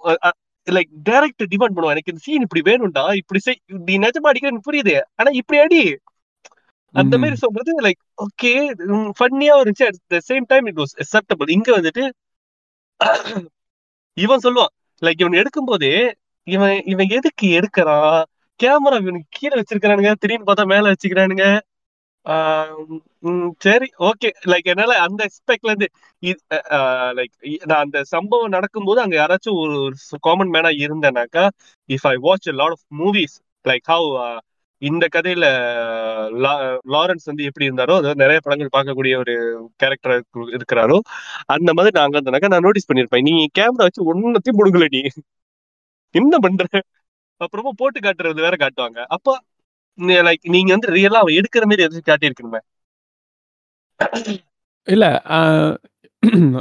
[0.70, 1.90] லைக் டைரக்ட் டிமாண்ட் பண்ணுவான்.
[1.90, 5.00] எனக்கு இந்த சீன் இப்படி வேணும்டா இப்படி செய் நீ நிஜமா அடிக்க எனக்கு புரியுது.
[5.14, 5.98] ஆனா இப்படி அடி
[6.92, 7.18] அந்த.
[7.18, 8.72] மாதிரி சொல்றது லைக் ஓகே
[9.20, 9.84] ஃபன்னியா இருந்துச்சு.
[9.84, 12.10] At the same time it was acceptable இங்க வந்துட்டு
[14.14, 14.66] இவன் சொல்லுவான்.
[15.00, 18.22] லைக் இவன் எடுக்கும் போதே இவன் இவன் எதுக்கு எடுக்கிறான்
[18.62, 21.60] கேமரா இவனுக்கு கீழே வச்சிருக்கானுங்க திடீர்னு பார்த்தா மேல வச்சுக்கிறானுங்க.
[23.60, 24.28] சரி ஓகே.
[24.52, 25.88] லைக் என்னால அந்த எக்ஸ்பெக்ட்ல இருந்து
[27.18, 27.32] லைக்
[27.68, 29.76] நான் அந்த சம்பவம் நடக்கும்போது அங்க யாராச்சும் ஒரு
[30.26, 31.44] காமன் மேனா இருந்தேனாக்கா
[31.88, 34.08] if I watch lot of movies like how
[34.82, 35.46] இந்த கதையில
[36.94, 39.34] லாரன்ஸ் வந்து எப்படி இருந்தாரோ அதாவது நிறைய படங்கள் பார்க்கக்கூடிய ஒரு
[39.82, 40.14] கேரக்டர்
[40.54, 40.98] இருக்கிறாரோ
[41.54, 43.26] அந்த மாதிரி நாங்க இருந்தனாக்கா நான் நோட்டீஸ் பண்ணிருப்பேன்.
[43.28, 45.02] நீ கேமரா வச்சு ஒன்னத்தையும் முடுங்கல நீ
[46.14, 46.64] என்ன பண்ற?
[47.40, 48.98] அப்புறமா போட்டு காட்டுறது வேற காட்டுவாங்க.
[49.16, 49.32] அப்போ
[50.08, 52.58] லைக் நீங்க வந்து ரியலா அவன் எடுக்கிற மாதிரி எதுவும் காட்டியிருக்கணுமே?
[54.84, 55.22] இல்ல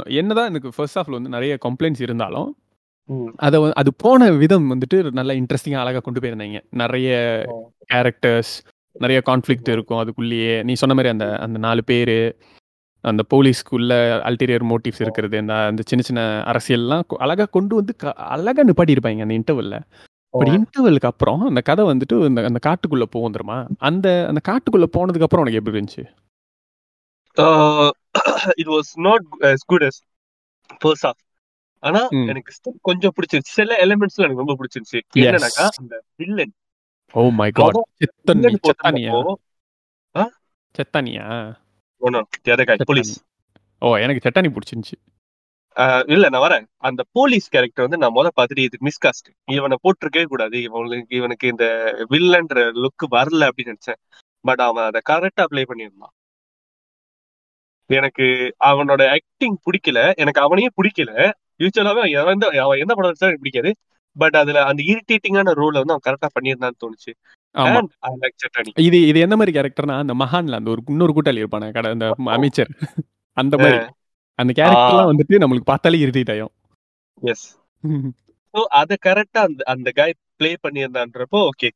[0.04, 2.56] என்னதான் எனக்கு ஃபர்ஸ்ட் ஹாஃப்ல வந்து நிறைய கம்ப்ளைண்ட்ஸ் இருந்தாலும்.
[3.36, 6.60] அதை அது போன விதம் வந்துட்டு நல்லா இன்ட்ரெஸ்டிங்கா அழகா கொண்டு போயிருந்தாங்க.
[6.70, 7.42] நிறைய.
[7.92, 8.52] கேரக்டர்ஸ்
[8.92, 10.62] நிறைய கான்ஃப்ளிக்ட் இருக்கும் அதுக்குள்ளேயே.
[10.62, 12.36] நீ சொன்ன மாதிரி அந்த அந்த நாலு பேரு
[13.00, 18.12] அந்த போலீஸ்க்குள்ள அல்டீரியர் மோட்டிவ்ஸ் இருக்கிறது அந்த அந்த சின்ன சின்ன அரசியல்லாம் கொ- அழகா கொண்டு வந்து க-
[18.12, 19.80] அழகா நிப்பாட்டி இருப்பாங்க அந்த இன்டர்வல்ல
[20.30, 23.66] பட் இன்டர்வலுக்கு அப்புறம் அந்த கதை வந்துட்டு அந்த அந்த காட்டுக்குள்ள போகும் தெரியுமா?
[23.78, 26.04] அந்த அந்த காட்டுக்குள்ள போனதுக்கு அப்புறம் உனக்கு எப்படி இருந்துச்சு?
[28.54, 29.96] It was not as good as
[30.78, 31.18] first half
[31.78, 32.00] ஆனா.
[32.28, 33.50] எனக்கு கொஞ்சம் பிடிச்சிருச்சு.
[33.56, 35.00] சில எலிமெண்ட்ஸ்ல எனக்கு ரொம்ப பிடிச்சிருச்சு.
[35.14, 36.52] என்னன்னாக்கா அந்த வில்லன்
[37.12, 39.34] ஓ மை காட் செத்தானியா?
[40.74, 41.26] செத்தானியா?
[42.84, 43.24] போலீஸ்
[43.80, 44.98] ஓ எனக்கு செட்டானி பிடிச்சிருந்துச்சு.
[46.06, 46.64] இல்ல நான் வரேன்.
[46.76, 50.62] அந்த போலீஸ் கேரக்டர் வந்து நான் முத பார்த்துட்டு இது மிஸ்காஸ்ட் இவனை போட்டிருக்கவே கூடாது.
[50.62, 51.66] இவனுக்கு இவனுக்கு இந்த
[52.10, 54.00] வில்லன்ற லுக் வரல அப்படின்னு நினைச்சேன்.
[54.44, 56.14] பட் அவன் அதை கரெக்டா ப்ளே பண்ணியிருந்தான்.
[57.90, 58.26] எனக்கு
[58.64, 60.14] அவனோட ஆக்டிங் பிடிக்கல.
[60.14, 61.12] எனக்கு அவனையே பிடிக்கல.
[61.58, 63.70] யூஸ்வலாவே அவன் எந்த அவன் என்ன படம் நடிச்சாலும் பிடிக்காது.
[64.16, 67.12] பட் அதுல அந்த இரிட்டேட்டிங்கான ரோல வந்து அவன் கரெக்டா பண்ணியிருந்தான்னு தோணுச்சு.
[68.78, 72.70] இது இது எந்த மாதிரி கேரக்டர்னா அந்த மகான்ல அந்த ஒரு இன்னொரு கூட்டாளி இருப்பானே கடை அந்த அமைச்சர்.
[73.36, 73.78] அந்த மாதிரி.
[74.40, 76.54] அந்த கேரக்டர்லாம் வந்துட்டு நம்மளுக்கு பார்த்தாலே இரிட்டேட் ஆகும்
[77.22, 77.46] எஸ்
[78.54, 81.70] ஸோ அதை கரெக்டா அந்த அந்த காய் ப்ளே பண்ணியிருந்தான்றப்போ ஓகே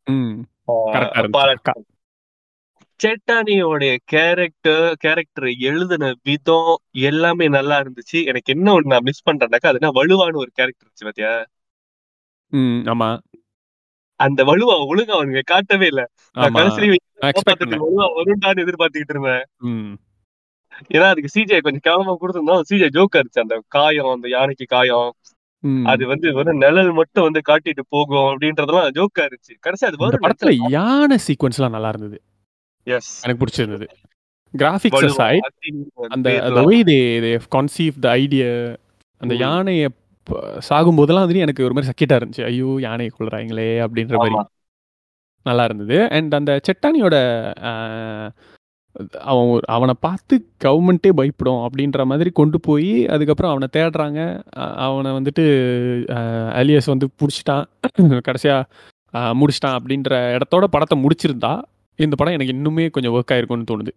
[3.01, 6.75] செட்டானியோடைய கேரக்டர் கேரக்டர் எழுதின விதம்
[7.05, 8.19] எல்லாமே நல்லா இருந்துச்சு.
[8.25, 11.33] எனக்கு என்ன ஒண்ணு நான் மிஸ் பண்றேன்னாக்கா அதுனா வலுவான ஒரு கேரக்டர் இருந்துச்சு பாத்தியா?
[12.93, 13.09] ஆமா.
[14.21, 16.03] அந்த வலுவா ஒழுங்கா அவனுங்க காட்டவே இல்ல.
[16.37, 16.59] நான் ஆமா.
[16.59, 19.45] கடைசி எக்ஸ்பெக்ட் காப்பாத்துறதுக்கு வலுவா வருண்டான்னு எதிர்பார்த்துக்கிட்டு இருந்தேன்.
[20.93, 25.13] ஏன்னா அதுக்கு சிஜே கொஞ்சம் கேவலமா கொடுத்துருந்தோம் சிஜே ஜோக்கா இருந்துச்சு அந்த காயம் அந்த யானைக்கு காயம்.
[25.85, 30.57] அது வந்து வெறும் நிழல் மட்டும் வந்து காட்டிட்டு போகும் அப்படின்றதெல்லாம் ஜோக்கா இருந்துச்சு கடைசி அது வரும் படத்துல
[30.69, 32.23] யானை சீக்வன்ஸ்லாம் நல்லா இருந்தது.
[32.83, 33.87] எஸ் எனக்கு பிடிச்சிருந்தது.
[34.59, 35.41] கிராஃபிக்ஸ் சைட்
[36.09, 36.31] அந்த
[36.65, 38.77] way they they have conceived the idea
[39.21, 39.35] அந்த.
[39.35, 39.89] யானையை
[40.23, 42.45] ப- சாகும்போதெல்லாம் வந்துட்டு எனக்கு ஒரு மாதிரி சக்கிட்டா இருந்துச்சு.
[42.45, 44.35] ஐயோ யானையை கொள்றாங்களே அப்படின்ற மாதிரி.
[45.43, 46.11] நல்லா இருந்தது.
[46.11, 47.15] அண்ட் அந்த செட்டானியோட
[47.63, 48.29] ஆஹ்,
[49.19, 54.43] அவன் ஒரு- அவனை பார்த்து கவர்மெண்ட்டே பயப்படும் அப்படின்ற மாதிரி கொண்டு போய் அதுக்கப்புறம் அவனை தேடுறாங்க.
[54.75, 55.47] அவனை வந்துட்டு
[56.63, 57.65] அலியஸ் வந்து பிடிச்சிட்டான்.
[58.29, 58.63] கடைசியா
[59.13, 61.63] ஆஹ் முடிச்சிட்டான் அப்படின்ற இடத்தோட படத்தை முடிச்சிருந்தா
[61.97, 63.93] இந்த படம் எனக்கு இன்னுமே கொஞ்சம் ஒர்க் ஆயிருக்கும்னு தோணுது.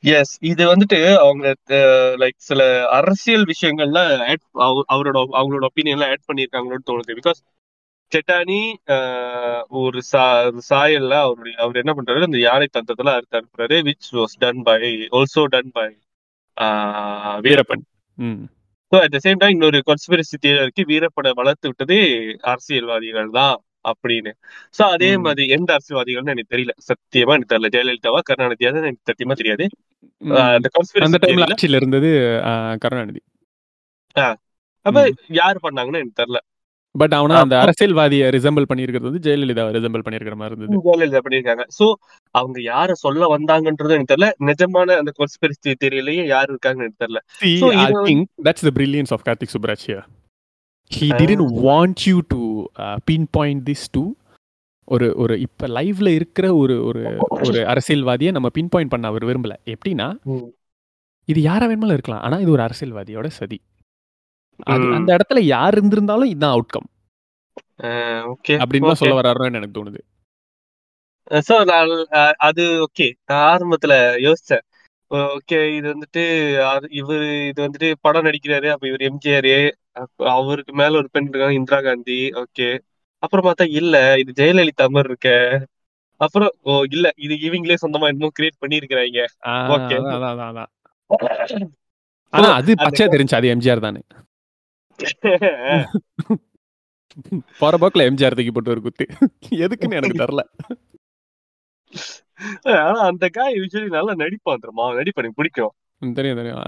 [0.00, 7.16] எஸ் இது வந்துட்டு அவங்க லைக் சில அரசியல் விஷயங்கள்ல அவ- அவரோட அவங்களோட ஒப்பீனியன்லாம் ஆட் பண்ணியிருக்காங்களோன்னு தோணுது.
[7.22, 7.40] பிகாஸ்
[8.12, 8.58] செட்டானி
[9.80, 10.22] ஒரு சா
[10.68, 14.80] சாயல்ல அவருடைய அவர் என்ன பண்றாரு அந்த யானை தந்தத்துல அறுத்து அனுப்புறாரு which was done by
[15.18, 15.88] also done by
[17.46, 17.84] Veerappan.
[18.92, 21.98] So at the same time இன்னொரு கான்ஸ்பிரசி தியரி இருக்கு வீரப்பனை வளர்த்து விட்டதே
[22.52, 24.32] அரசியல்வாதிகள் தான் அப்படின்னு.
[24.74, 25.10] சோ அதே.
[25.26, 26.72] மாதிரி எந்த அரசியல்வாதிகள்னு எனக்கு தெரியல.
[26.88, 27.70] சத்தியமா எனக்கு தெரியல.
[27.74, 29.66] ஜெயலலிதாவா கருணாநிதியா எனக்கு சத்தியமா தெரியாது.
[30.54, 31.04] அந்த கான்ஸ்பிரசி
[31.72, 32.10] இருந்தது
[32.84, 33.22] கருணாநிதி.
[34.86, 34.98] அப்ப
[35.38, 36.40] யார் பண்ணாங்கன்னு எனக்கு தெரியல.
[36.98, 40.92] பட் அவனா அந்த அரசியல்வாதியை ரிசம்பிள் பண்ணியிருக்கிறது வந்து ஜெயலலிதாவை ரிசம்பிள் பண்ணியிருக்கிற மாதிரி இருந்தது.
[40.92, 41.62] ஜெயலலிதா பண்ணியிருக்காங்க.
[41.78, 41.92] சோ
[42.30, 44.30] அவங்க யார சொல்ல வந்தாங்கன்றது எனக்கு தெரியல.
[44.40, 47.16] நிஜமான அந்த கான்ஸ்பிரசி தியரியிலேயே யார் இருக்காங்கன்னு எனக்கு தெரியல.
[47.44, 50.02] வந்து- think that's the brilliance of Karthik Subraj here.
[51.00, 51.18] He Ah.
[51.18, 54.00] didn't want you to uh, pinpoint this to
[54.84, 59.52] ஒரு ஒரு இப்ப லைவ்ல இருக்கிற ஒரு ஒரு ஒரு அரசியல்வாதியை நம்ம பின் பாயிண்ட் பண்ண அவர் விரும்பல.
[59.64, 60.16] எப்படின்னா
[61.24, 62.20] இது யாரா வேணுமாலும் இருக்கலாம்.
[62.20, 63.60] ஆனா இது ஒரு அரசியல்வாதியோட சதி.
[64.66, 66.88] அந்த இடத்துல யார் இருந்திருந்தாலும் இதுதான் அவுட்கம்
[68.32, 70.00] ஓகே அப்படின்னு சொல்ல வர்றாருன்னு எனக்கு தோணுது.
[71.46, 71.90] சோ நான்
[72.48, 73.94] அது ஓகே நான் ஆரம்பத்துல
[74.24, 74.64] யோசிச்சேன்.
[75.30, 76.22] ஓகே இது வந்துட்டு
[77.00, 77.18] இவரு
[77.50, 79.50] இது வந்துட்டு படம் நடிக்கிறாரு அப்ப இவர் எம்ஜிஆர்
[80.32, 82.68] அவருக்கு மேல ஒரு பெண் இருக்காங்க இந்திரா காந்தி ஓகே
[83.22, 85.30] அப்புறம் பார்த்தா இல்ல இது ஜெயலலிதா மாதிரி இருக்க.
[86.20, 89.18] அப்புறம் ஓ இல்ல இது இவங்களே சொந்தமா என்னமோ கிரியேட் பண்ணிருக்கிறாங்க
[89.50, 90.70] அதான்.
[92.32, 94.00] ஆனா அது பச்சையா தெரிஞ்சு அது எம்ஜிஆர் தானே.
[97.60, 99.04] போற போக்குல எம்ஜிஆர் தூக்கி போட்டு ஒரு குத்து.
[99.64, 100.42] எதுக்குன்னு எனக்கு தெரியல.
[102.86, 104.86] ஆனா அந்த காய் யூஸ்வலி நல்லா நடிப்பான் தெரியுமா?
[104.98, 105.74] நடிப்பு எனக்கு பிடிக்கும்.
[106.18, 106.62] தெரியும் தெரியும்.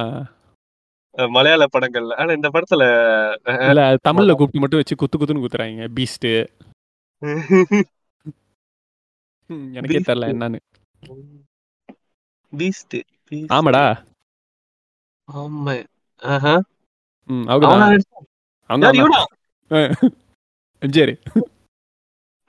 [1.35, 2.16] மலையாள படங்கள்ல.
[2.23, 2.83] ஆனா இந்த படத்துல
[3.69, 5.88] இல்ல தமிழ்ல கூப்பிட்டு மட்டும் வச்சு குத்து குத்துன்னு குத்துறாங்க.
[5.97, 6.29] பீஸ்ட்
[9.79, 9.99] எனக்கே.
[10.09, 10.61] தெரியல என்னன்னு.
[12.53, 12.97] பீஸ்ட்
[13.57, 13.85] ஆமாடா.
[15.29, 15.75] ஆமா
[17.57, 17.88] அவனா?
[19.71, 19.95] அவன்?
[20.83, 21.14] எம்ஜிஆர்.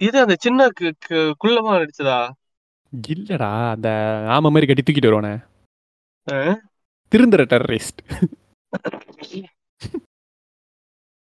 [0.01, 0.67] இது அந்த சின்ன
[1.41, 2.19] குள்ளமா நடிச்சதா?
[3.09, 3.87] இல்லடா அந்த
[4.31, 5.33] ஆமா மாதிரி கட்டி தூக்கிட்டு வருவானே?
[7.11, 8.01] திருந்துற டெரரிஸ்ட்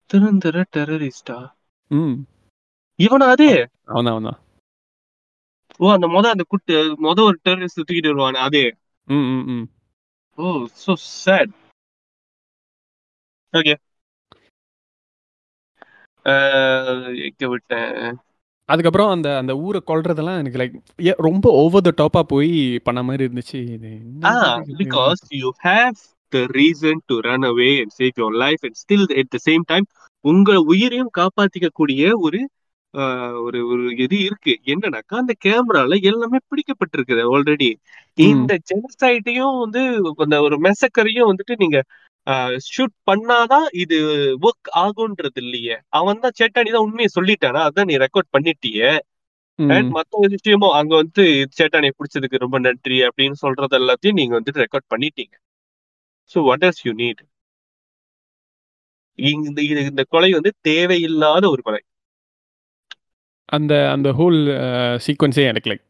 [0.10, 1.38] திருந்துற டெரரிஸ்டா
[1.92, 2.16] ம்.
[3.00, 3.50] இவனா அது?
[3.88, 4.40] அவன்தான் அவன்தான்
[5.80, 8.64] ஓ அந்த மொத அந்த குட்டு மொத ஒரு டெரரிஸ்ட் தூக்கிட்டு வருவானே அது?
[9.08, 9.66] Hmm hmm
[10.38, 10.46] oh
[10.80, 11.54] so sad
[13.54, 13.74] okay
[17.28, 17.94] எங்க விட்டேன்?
[18.70, 20.76] அதுக்கப்புறம் அந்த அந்த ஊரை கொல்றதெல்லாம் எனக்கு லைக்
[21.20, 22.52] ரொம்ப ஓவர் த டாப்பா போய்
[22.84, 23.62] பண்ண மாதிரி இருந்துச்சு.
[24.82, 25.96] because you have
[26.34, 29.86] the reason to run away and save your life and still at the same time
[30.26, 32.42] உங்க உயிரையும் காப்பாத்திக்க கூடிய ஒரு
[32.94, 34.54] ஆஹ், ஒரு ஒரு இது இருக்கு.
[34.66, 37.70] என்னன்னாக்கா அந்த கேமரால எல்லாமே பிடிக்கப்பட்டிருக்குது ஆல்ரெடி
[38.24, 39.82] இந்த ஜெனசைட்டையும் வந்து
[40.18, 41.78] அந்த ஒரு மெசக்கரையும் வந்துட்டு நீங்க
[42.74, 43.98] ஷூட் பண்ணாதான் இது
[44.48, 47.62] ஒர்க் ஆகுன்றது இல்லையே அவன் தான் சேட்டானி தான் உண்மையை சொல்லிட்டானா?
[47.70, 48.92] அதான் நீ ரெக்கார்ட் பண்ணிட்டியே.
[49.60, 51.24] அண்ட் மத்த விஷயமும் அங்க வந்து
[51.60, 55.36] சேட்டானை பிடிச்சதுக்கு ரொம்ப நன்றி அப்படின்னு சொல்றது எல்லாத்தையும் நீங்க வந்துட்டு ரெக்கார்ட் பண்ணிட்டீங்க.
[56.32, 57.22] So what is you need
[59.20, 61.82] இந்த இந்த கொலை வந்து தேவையில்லாத ஒரு கொலை.
[63.56, 64.40] அந்த அந்த ஹோல்
[65.06, 65.86] சீக்வன்ஸே எனக்கு லைக்.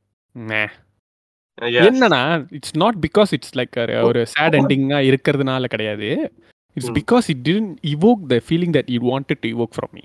[1.62, 6.32] என்னன்னா it's not because it's like ஒரு சேட் எண்டிங்கா இருக்கிறதுனால கிடையாது.
[6.78, 6.92] It's.
[6.92, 10.02] Because it didn't evoke the feeling that you wanted to evoke from me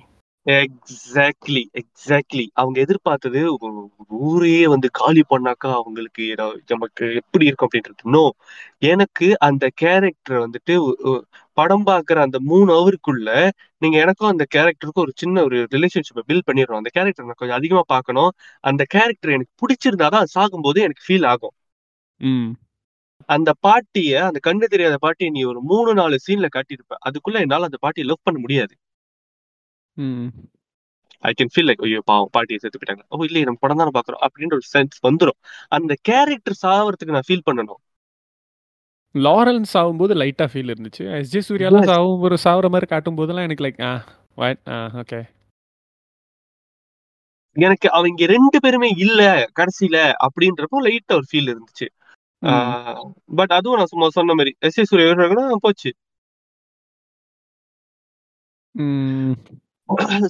[0.46, 3.40] exactly exactly அவங்க எதிர்பார்த்தது
[4.26, 6.24] ஊரையே வந்து காலி பண்ணாக்கா அவங்களுக்கு
[6.66, 8.02] நமக்கு எப்படி இருக்கும் அப்படின்றது.
[8.09, 8.24] நோ
[8.87, 10.74] எனக்கு அந்த கேரக்டர் வந்துட்டு
[11.56, 13.28] படம் பார்க்குற அந்த மூணு ஹவருக்குள்ள
[13.82, 17.82] நீங்க எனக்கும் அந்த கேரக்டருக்கும் ஒரு சின்ன ஒரு ரிலேஷன்ஷிப்பை பில்ட் பண்ணிடுறோம் அந்த கேரக்டர் நான் கொஞ்சம் அதிகமா
[17.87, 18.30] பார்க்கணும்.
[18.64, 21.54] அந்த கேரக்டர் எனக்கு பிடிச்சிருந்தாதான் சாகும்போது எனக்கு ஃபீல் ஆகும்.
[22.20, 22.50] ம்.
[23.28, 26.94] அந்த பாட்டிய அந்த கண்ணு தெரியாத பாட்டியை நீ ஒரு மூணு நாலு சீன்ல காட்டியிருப்ப.
[27.09, 28.74] அதுக்குள்ள என்னால அந்த பாட்டியை லவ் பண்ண முடியாது.
[29.96, 30.28] ம்
[31.24, 33.05] ஐ கேன் ஃபீல் லைக் ஐயோ பாவம் பாட்டியை செத்து போயிட்டாங்க.
[33.14, 35.38] ஓ இல்லையே நம்ம படம் தானே பாக்குறோம் அப்படின்ற ஒரு சென்ஸ் வந்துரும்.
[35.76, 37.80] அந்த கேரக்டர் சாவறதுக்கு நான் ஃபீல் பண்ணணும்.
[39.14, 41.05] லாரன்ஸ் ஆகும்போது லைட்டா ஃபீல் இருந்துச்சு.
[41.18, 41.88] எஸ் ஜே சூர்யாலாம்.
[41.92, 43.92] சாவும் ஒரு சாவர மாதிரி காட்டும் போதெல்லாம் எனக்கு like ah
[44.42, 45.20] what ah okay
[47.57, 49.20] எனக்கு அவங்க ரெண்டு பேருமே இல்ல
[49.59, 51.86] கடைசியில அப்படின்றப்போ லைட்டா ஒரு ஃபீல் இருந்துச்சு.
[53.38, 55.90] பட் அதுவும் நான் சும்மா சொன்ன மாதிரி எஸ் ஏ சூர்யா போச்சு.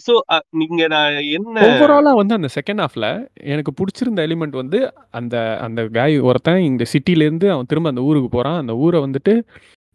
[0.03, 0.15] சோ
[0.57, 3.07] நீங்க நான் என்ன ஓவராலா வந்து அந்த செகண்ட் ஹாஃப்ல
[3.47, 4.79] எனக்கு பிடிச்சிருந்த எலிமெண்ட் வந்து
[5.11, 9.35] அந்த அந்த காய் ஒருத்தன் இந்த சிட்டில இருந்து அவன் திரும்ப அந்த ஊருக்கு போறான் அந்த ஊரை வந்துட்டு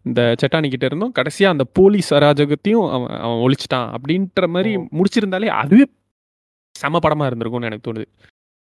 [0.06, 4.72] இந்த செட்டானி கிட்ட இருந்தும் கடைசியா அந்த போலீஸ் அராஜகத்தையும் அவன் அவன் ஒழிச்சிட்டான் அப்படின்ற மாதிரி.
[4.98, 5.86] முடிச்சிருந்தாலே அதுவே
[6.76, 8.08] செம படமா இருந்திருக்கும்னு எனக்கு தோணுது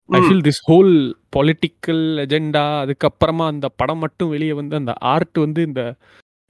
[0.09, 0.21] I.
[0.21, 0.93] Feel this whole
[1.33, 5.83] political agenda அதுக்கப்புறமா அந்த படம் மட்டும் வெளியே வந்து அந்த ஆர்ட் வந்து இந்த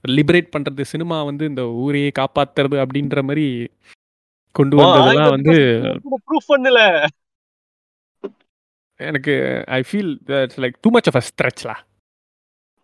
[0.05, 3.45] லிபரேட் பண்றது சினிமா வந்து இந்த ஊரையே காப்பாத்துறது அப்படின்ற மாதிரி
[4.55, 5.55] கொண்டு வந்ததெல்லாம் வந்து
[6.27, 6.81] ப்ரூஃப் பண்ணல
[8.99, 9.33] எனக்கு
[9.77, 10.11] I feel
[10.63, 11.75] like too much of a ஸ்ட்ரெச்லா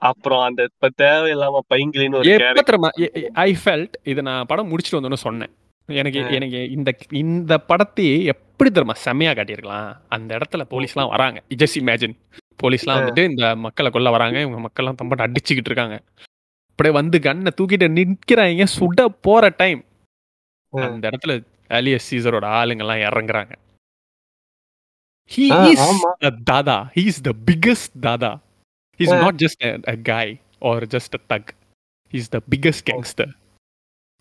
[0.02, 2.80] அப்புறம் அந்த இப்ப தேவையில்லாம பைங்கிலின்னு ஒரு கேரக்டர்
[3.46, 5.52] ஐ ஃபெல்ட் இதை நான் படம் முடிச்சுட்டு வந்தோன்னு சொன்னேன்.
[5.90, 6.22] எனக்கு.
[6.38, 6.90] எனக்கு இந்த
[7.22, 9.88] இந்த படத்தையே எப்படி தெரியுமா செம்மையா காட்டியிருக்கலாம்.
[10.16, 11.40] அந்த இடத்துல போலீஸ்லாம் வராங்க.
[11.62, 12.16] ஜஸ்ட் இமேஜின்
[12.64, 14.38] போலீஸ்லாம் வந்துட்டு இந்த மக்களை கொல்ல வராங்க.
[14.46, 15.98] இவங்க மக்கள்லாம் தம்பட்டு அடிச்சுக்கிட்டு இருக்காங்க.
[16.72, 18.66] அப்படியே வந்து கண்ணை தூக்கிட்டு நிக்கிறாங்க.
[18.76, 19.82] சுட போற டைம்.
[20.74, 21.34] அந்த இடத்துல
[21.72, 23.54] அலியஸ் சீசரோட ஆளுங்கெல்லாம் இறங்குறாங்க
[25.32, 25.84] he is.
[26.50, 28.32] Dada he is the biggest Dada
[29.00, 29.20] he's ah.
[29.24, 31.52] Not just a guy or just a thug
[32.14, 33.32] he's the biggest gangster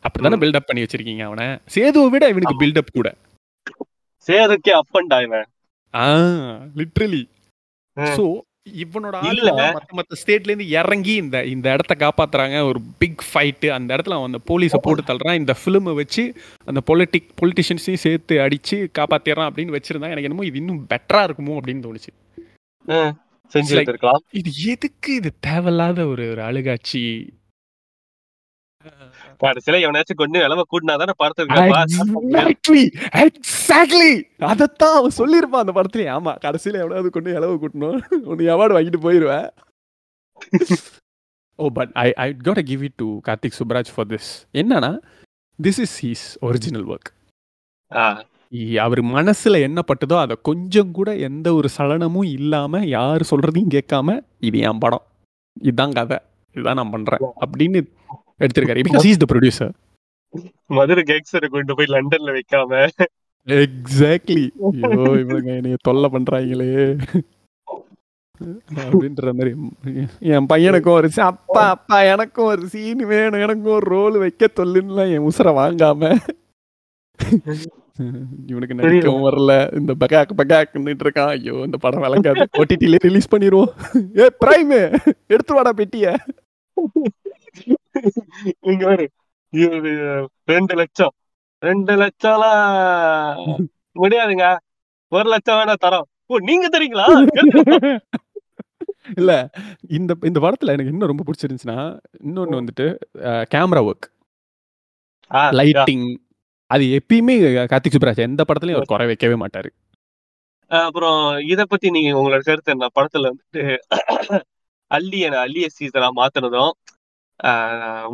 [0.05, 0.37] அப்படிதானே.
[0.43, 2.61] பில்டப் பண்ணி வச்சிருக்கீங்க அவனை சேதுவை விட இவனுக்கு.
[2.63, 3.09] பில்டப் கூட
[4.29, 5.47] சேதுக்கே அப் அண்ட் இவன்
[5.95, 6.07] ஆ
[6.77, 7.23] லிட்ரலி
[7.97, 8.07] ஆ.
[8.67, 9.17] இவனோட.
[9.29, 12.57] ஆளுங்க மத்த மத்த ஸ்டேட்ல இருந்து இறங்கி இந்த இந்த இடத்த காப்பாத்துறாங்க.
[12.63, 15.41] ஒரு பிக் ஃபைட் அந்த இடத்துல அவன் அந்த போலீஸ போட்டு தள்ளுறான்.
[15.43, 16.25] இந்த ஃபிலிமை வச்சு
[16.65, 21.85] அந்த பொலிட்டிக் பொலிட்டிஷியன்ஸையும் சேர்த்து அடிச்சு காப்பாத்திடுறான் அப்படின்னு வச்சிருந்தா எனக்கு என்னமோ இது இன்னும் பெட்டரா இருக்குமோ அப்படின்னு
[21.87, 22.13] தோணுச்சு.
[24.41, 27.03] இது எதுக்கு இது தேவையில்லாத ஒரு ஒரு அழுகாட்சி?
[29.41, 32.85] கடைசியில எவனாச்சும் கொண்டு இளவ கூட்டினாதானே படத்துக்கு எக்ஸாக்ட்லி
[33.25, 34.13] எக்ஸாக்ட்லி
[34.53, 37.99] அதத்தான் அவன் சொல்லியிருப்பான் அந்த படத்துலயே ஆமா கடைசியில எவனாவது கொண்டு இளவு கூட்டணும்.
[38.31, 39.49] உன்னை அவார்டு வாங்கிட்டு போயிருவேன்.
[41.59, 44.93] ஓ but I I got give it to Karthik Subbaraj for this என்னன்னா
[45.59, 47.11] this is he's original work
[48.81, 54.59] அவர் மனசுல என்ன பட்டுதோ அதை கொஞ்சம் கூட எந்த ஒரு சலனமும் இல்லாம யார் சொல்றதையும் கேட்காம இது
[54.69, 55.05] என் படம்.
[55.61, 56.19] இதுதான் கதை.
[56.55, 57.23] இதுதான் நான் பண்றேன்.
[57.45, 57.81] அப்படின்னு
[58.45, 58.87] எடுத்திருக்காரு.
[58.89, 59.75] Because is the producer
[60.79, 62.83] Madurai கேங்ஸ்டரை கொண்டு போய் லண்டன்ல வைக்காம.
[63.47, 66.73] எக்ஸாக்ட்லி ஐயோ இவங்க என்னைய தொல்லை பண்றாங்களே.
[68.83, 69.51] அப்படின்ற மாதிரி
[70.35, 73.43] என் பையனுக்கும் ஒரு அப்பா அப்பா எனக்கும் ஒரு சீன் வேணும்.
[73.47, 76.13] எனக்கும் ஒரு ரோல் வைக்க தொல்லுன்னுலாம் என் உசுரை வாங்காம.
[78.51, 79.53] இவனுக்கு நடிக்கவும் வரல.
[79.79, 81.33] இந்த பகாக் பகாக்னுட்டு இருக்கான்.
[81.35, 82.47] ஐயோ இந்த படம் விளங்காது.
[82.61, 83.73] ஓடிடிலே ரிலீஸ் பண்ணிடுவோம்
[84.23, 84.73] ஏ பிரைம்
[85.35, 86.15] எடுத்து வாடா பெட்டிய.
[88.71, 89.05] இங்க ஒரு
[90.49, 91.13] ரெண்டு லட்சம்.
[91.63, 93.41] ரெண்டு லட்சம்லாம்
[93.97, 94.47] முடியாதுங்க.
[95.13, 96.07] ஒரு லட்சம் வேணா தரோம்.
[96.27, 97.07] ஓ நீங்க தரீங்களா?
[99.19, 99.33] இல்ல
[99.97, 101.79] இந்த இந்த படத்துல எனக்கு இன்னும் ரொம்ப பிடிச்சிருந்துச்சுன்னா
[102.21, 102.87] இன்னொன்னு வந்துட்டு
[103.53, 104.07] கேமரா ஒர்க்
[105.59, 106.05] லைட்டிங்
[106.71, 107.35] அது எப்பயுமே
[107.71, 109.71] கார்த்திக் சுப்ராஜ் எந்த படத்துலயும் அவர் குறை வைக்கவே மாட்டாரு.
[110.71, 111.21] அப்புறம்
[111.53, 112.89] இத பத்தி நீங்க உங்களோட கருத்து என்ன?
[112.97, 113.63] படத்துல வந்துட்டு
[114.91, 116.73] அள்ளி என அள்ளிய சீசனா மாத்துனதும்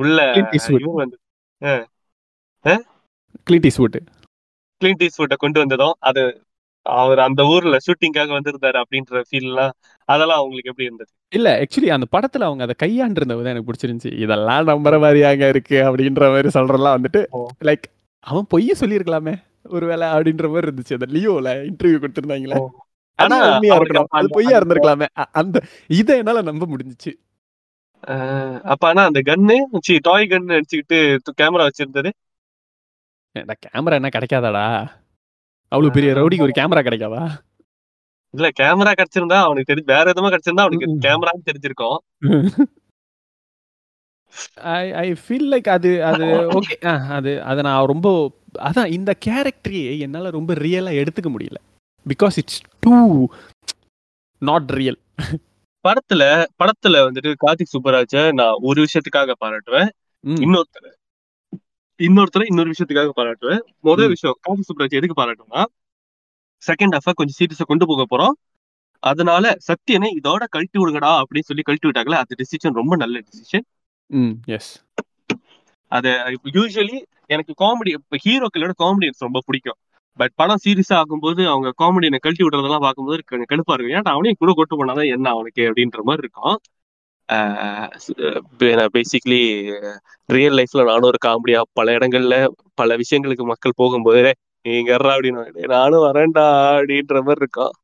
[0.01, 0.57] உள்ள கிளின்ட்
[3.69, 3.97] ஈஸ்வுட்
[4.81, 6.23] கிளின்ட் ஈஸ்வுட்டை கொண்டு வந்ததும் அது
[6.87, 9.73] அவர் அந்த ஊர்ல ஷூட்டிங்காக வந்திருந்தாரு அப்படின்ற ஃபீல் எல்லாம்
[10.09, 11.11] அதெல்லாம் உங்களுக்கு எப்படி இருந்தது?
[11.35, 14.13] இல்ல ஆக்சுவலி அந்த படத்துல அவங்க அதை கையாண்டிருந்தது தான் எனக்கு பிடிச்சிருந்துச்சு.
[14.25, 17.23] இதெல்லாம் நம்புற மாதிரியாங்க இருக்கு அப்படின்ற மாதிரி சொல்றலாம் வந்துட்டு.
[17.69, 17.87] லைக்
[18.33, 19.35] அவன் பொய்ய சொல்லியிருக்கலாமே
[19.77, 20.97] ஒருவேளை அப்படின்ற மாதிரி இருந்துச்சு.
[20.99, 22.61] அந்த லியோல இன்டர்வியூ கொடுத்திருந்தாங்களே.
[23.19, 23.37] ஆனா
[24.19, 25.07] அது பொய்யா இருந்திருக்கலாமே.
[25.41, 25.57] அந்த
[26.01, 27.13] இதை என்னால நம்ப முடிஞ்சுச்சு.
[28.73, 29.57] அப்ப ஆனா அந்த கன்னு
[30.09, 30.99] டாய் கன் அடிச்சுக்கிட்டு
[31.43, 32.11] கேமரா வச்சிருந்தது.
[33.67, 34.67] கேமரா என்ன கிடைக்காதாடா?
[35.73, 37.23] அவ்வளவு பெரிய ரவுடிக்கு ஒரு கேமரா கிடைக்காதா?
[38.35, 40.89] இல்ல கேமரா கிடைச்சிருந்தா அவனுக்கு தெரிஞ்சு வேற எதுவுமே கிடைச்சிருந்தா அவனுக்கு.
[41.07, 41.99] கேமரான்னு தெரிஞ்சிருக்கும்.
[44.73, 46.25] ஐ ஐ ஃபீல் லைக் அது அது
[46.59, 46.75] ஓகே
[47.17, 48.09] அது அதை நான் ரொம்ப
[48.69, 51.59] அதான் இந்த கேரக்டரையே என்னால ரொம்ப ரியலா எடுத்துக்க முடியல.
[52.07, 52.95] Because it's too
[54.43, 55.01] not real
[55.87, 56.23] படத்துல
[56.61, 59.91] படத்துல வந்துட்டு கார்த்திக் சுப்பராஜ நான் ஒரு விஷயத்துக்காக பாராட்டுவேன்.
[60.45, 60.89] இன்னொருத்தர்.
[62.01, 63.63] இன்னொருத்தர் இன்னொரு விஷயத்துக்காக பாராட்டுவேன்.
[63.81, 64.13] முதல்.
[64.15, 65.65] விஷயம் கார்த்திக் சுப்பராஜ் எதுக்கு பாராட்டுவேன்னா
[66.63, 68.37] செகண்ட் ஹாஃப கொஞ்சம் சீரியஸா கொண்டு போக போறோம்.
[69.03, 73.67] அதனால சத்தியனை இதோட கழட்டி விடுங்கடா அப்படின்னு சொல்லி கழட்டி விட்டாங்களே அந்த டிசிஷன் ரொம்ப நல்ல டிசிஷன்
[74.57, 74.71] எஸ்
[75.93, 76.11] அது
[76.57, 76.97] யூஸ்வலி
[77.35, 79.79] எனக்கு காமெடி இப்ப ஹீரோக்களோட காமெடி எனக்கு ரொம்ப பிடிக்கும்.
[80.19, 83.95] பட் படம் சீரியஸா ஆகும்போது அவங்க காமெடியை கழட்டி விடுறதெல்லாம் பார்க்கும்போது கொஞ்சம் கடுப்பா இருக்கும்.
[83.99, 86.57] ஏன்டா அவனையும் கூட கொட்டு பண்ணாதான் என்ன அவனுக்கு அப்படின்ற மாதிரி இருக்கும்.
[88.97, 89.41] பேசிக்லி
[90.29, 92.37] ரியல் லைஃப்ல நானும் ஒரு காமெடியா பல இடங்கள்ல
[92.75, 94.23] பல விஷயங்களுக்கு மக்கள் போகும்போது
[94.65, 95.43] நீங்க அப்படின்னு.
[95.75, 96.47] நானும் வரேன்டா
[96.77, 97.75] அப்படின்ற மாதிரி இருக்கும்.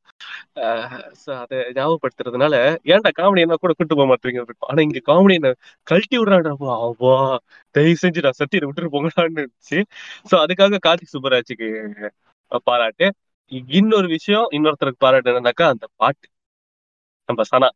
[1.36, 2.54] அதை ஞாபகப்படுத்துறதுனால
[2.90, 5.50] ஏன்டா காமெடி என்ன கூட கூட்டு போக மாட்டீங்க ஆனா இங்க காமெடி என்ன
[5.86, 7.14] கழட்டி விடுறாடா அவ்வா
[7.74, 9.80] தயவு செஞ்சு நான் சத்தியத்தை விட்டுட்டு போங்கடான்னு இருந்துச்சு
[10.30, 11.68] ஸோ அதுக்காக கார்த்திக் சுப்பராஜுக்கு
[12.66, 13.06] பாராட்டு.
[13.72, 16.26] இன்னொரு விஷயம் இன்னொருத்தருக்கு பாராட்டு என்னன்னாக்கா அந்த பாட்டு.
[17.28, 17.68] நம்ம சனா.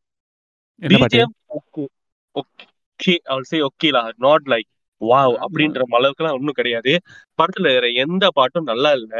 [2.36, 4.68] ஓகே அவள் சே ஓகேலா நாட் லைக்
[5.00, 6.92] வாவ் அப்படின்ற அளவுக்குலாம் ஒன்றும் கிடையாது.
[7.38, 9.14] படத்துல வேற எந்த பாட்டும் நல்லா இல்ல.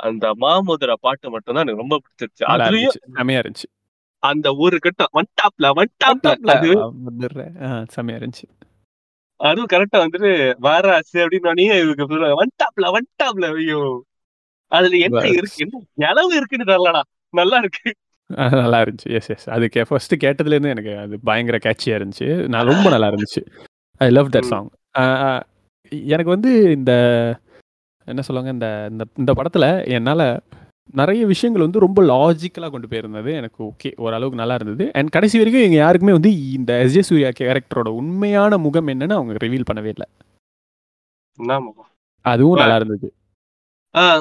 [0.00, 2.44] அந்த மாமுதிர பாட்டு மட்டும் தான் எனக்கு ரொம்ப பிடிச்சிருச்சு.
[2.54, 3.68] அதுலயும் செமையா இருந்துச்சு.
[4.22, 6.70] அந்த ஒரு கட்டம் ஒன் டாப்ல ஒன் டாப்ல அது
[7.94, 8.46] செமையா இருந்துச்சு.
[9.40, 10.30] அதுவும் கரெக்டா வந்துட்டு
[10.60, 13.80] வாராசு அப்படின்னு இதுக்கு ஒன் டாப்ல ஒன் டாப்ல ஐயோ.
[14.72, 15.20] அதுல என்ன.
[15.28, 15.62] இருக்கு?
[15.64, 17.02] என்ன இளவு இருக்குன்னு தெரியலடா.
[17.34, 17.90] நல்லா இருக்கு.
[18.60, 19.10] நல்லா இருந்துச்சு.
[19.18, 22.28] எஸ் எஸ் அது கே ஃபர்ஸ்ட் கேட்டதுலேருந்து எனக்கு அது பயங்கர கேட்சியாக இருந்துச்சு.
[22.46, 23.42] நான் ரொம்ப நல்லா இருந்துச்சு.
[24.00, 24.50] I love that.
[24.52, 24.68] சாங்
[26.12, 26.92] எனக்கு வந்து இந்த
[28.12, 30.26] என்ன சொல்லுவாங்க இந்த இந்த இந்த படத்தில் என்னால்
[31.00, 33.30] நிறைய விஷயங்கள் வந்து ரொம்ப லாஜிக்கலாக கொண்டு போயிருந்தது.
[33.40, 34.84] எனக்கு ஓகே ஓரளவுக்கு நல்லா இருந்தது.
[34.98, 39.68] அண்ட் கடைசி வரைக்கும் எங்கள் யாருக்குமே வந்து இந்த எஸ்ஜே சூர்யா கேரக்டரோட உண்மையான முகம் என்னன்னு அவங்க ரிவீல்
[39.70, 40.08] பண்ணவே இல்லை.
[42.24, 43.08] அதுவும் நல்லா இருந்தது.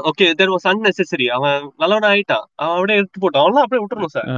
[0.10, 2.46] ஓகே தேர் வாஸ் அன்னெசரி அவன் நல்லவனா ஆயிட்டான்.
[2.62, 3.44] அவன் அப்படியே எடுத்து போட்டான்.
[3.46, 4.30] அவன் அப்படியே விட்டுறணும் சார்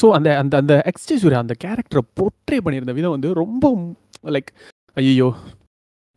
[0.00, 3.72] ஸோ அந்த அந்த அந்த எக்ஸ்டே சூர்யா அந்த கேரக்டரை போர்ட்ரே பண்ணியிருந்த விதம் வந்து ரொம்ப
[4.36, 4.50] லைக்
[5.02, 5.28] ஐயோ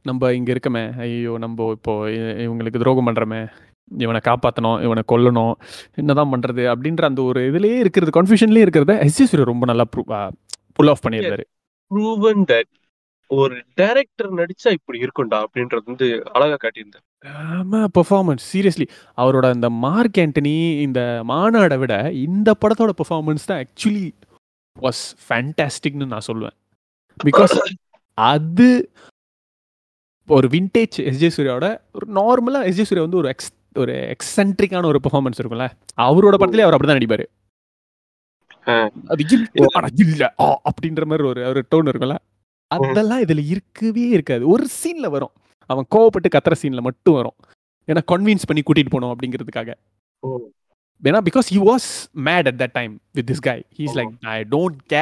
[0.09, 0.83] நம்ம இங்கே இருக்கமே.
[1.05, 1.93] ஐயோ நம்ம இப்போ
[2.45, 3.41] இவங்களுக்கு துரோகம் பண்ணுறோமே
[4.05, 5.55] இவனை காப்பாற்றணும் இவனை கொல்லணும்.
[6.01, 9.85] என்னதான் பண்ணுறது அப்படின்ற அந்த ஒரு இதுலேயே இருக்கிறது கன்ஃபியூஷன்லேயே இருக்கிறத எஸ்ஜே சூர்யா ரொம்ப நல்லா
[10.77, 11.45] புல் ஆஃப் பண்ணியிருந்தாரு.
[11.91, 12.71] ப்ரூவன் தட்
[13.31, 17.05] ஒரு டைரக்டர் நடிச்சா இப்படி இருக்கும்டா அப்படின்றது வந்து அழகா காட்டியிருந்தார்.
[17.57, 18.87] ஆமா பெர்ஃபார்மன்ஸ் சீரியஸ்லி
[19.21, 21.01] அவரோட அந்த மார்க் ஆண்டனி இந்த
[21.31, 21.95] மாநாடை விட
[22.25, 24.05] இந்த படத்தோட பெர்ஃபார்மன்ஸ் தான் ஆக்சுவலி
[24.77, 26.57] வாஸ் ஃபேண்டாஸ்டிக்னு நான் சொல்லுவேன்.
[27.27, 27.55] பிகாஸ்
[28.17, 28.69] அது
[30.27, 35.41] ஒரு விண்டேஜ் எஸ்ஜே சூர்யாவோட ஒரு நார்மலாக எஸ்ஜே சூர்யா வந்து ஒரு எக்ஸ் ஒரு எக்ஸென்ட்ரிக்கான ஒரு பெர்ஃபார்மன்ஸ்
[35.41, 35.69] இருக்கும்ல.
[36.01, 37.25] அவரோட படத்துலயே அவர் அப்படிதான் நடிப்பாரு.
[39.07, 39.47] அது இல்ல,
[39.93, 42.15] இல்ல அப்படின்ற மாதிரி ஒரு ஒரு டோன் இருக்கும்ல.
[42.67, 44.47] அதெல்லாம் இதுல இருக்கவே இருக்காது.
[44.47, 45.31] ஒரு சீன்ல வரும்.
[45.65, 47.35] அவன் கோவப்பட்டு கத்துற சீன்ல மட்டும் வரும்.
[47.87, 49.73] ஏன்னா கன்வின்ஸ் பண்ணி கூட்டிட்டு போனோம் அப்படிங்கிறதுக்காக.
[51.03, 51.89] ஏன்னா because he was
[52.25, 54.97] mad at that time with this guy he's like I don't K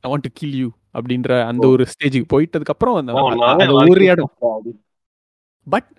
[0.00, 3.12] I want to kill you அப்படின்ற அந்த ஒரு ஸ்டேஜுக்கு போயிட்டதுக்கு அப்புறம் அந்த
[3.90, 4.32] ஒரு இடம்
[5.66, 5.90] but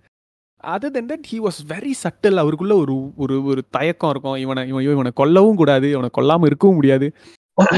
[0.64, 4.38] other than that he was very subtle அவருக்குள்ள ஒரு ஒரு ஒரு தயக்கம் இருக்கும்.
[4.44, 5.88] இவனை இவன் இவனை கொல்லவும் கூடாது.
[5.96, 7.08] இவனை கொல்லாம இருக்கவும் முடியாது.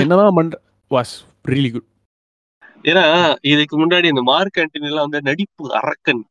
[0.01, 0.59] என்னதான் பண்ற
[0.95, 1.13] வாஸ்
[1.51, 1.87] ரியலி குட்
[2.83, 3.03] ஏன்னா
[3.51, 6.21] இதுக்கு முன்னாடி இந்த மார்க் ஆண்டனில வந்து நடிப்பு அரக்கன்.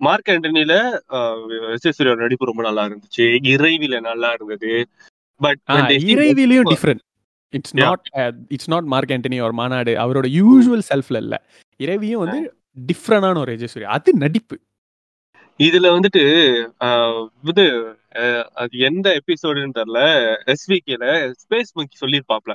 [0.00, 0.74] மார்க் ஆண்டனில
[1.74, 3.26] விசேஸ்வரியோட நடிப்பு ரொம்ப நல்லா இருந்துச்சு.
[3.52, 4.72] இறைவில நல்லா இருந்தது.
[5.40, 5.60] But
[6.12, 7.02] இறைவிலையும் different
[7.54, 7.74] it's.
[7.76, 8.06] Not
[8.48, 11.36] it's not Mark Antony ஒரு மாநாடு அவரோட யூஷுவல் செல்ஃப்ல இல்ல.
[11.80, 12.40] இறைவியும் வந்து
[12.86, 14.56] டிஃப்ரெண்டான ஒரு எஜேஸ்வரி அது நடிப்பு.
[15.60, 16.22] இதுல வந்துட்டு
[16.84, 17.64] ஆஹ், இது
[18.54, 20.00] அது எந்த எபிசோடுன்னு தெரியல.
[20.52, 21.04] எஸ்விகேல
[21.42, 22.54] ஸ்பேஸ் மங்கி சொல்லியிருப்பாப்ல.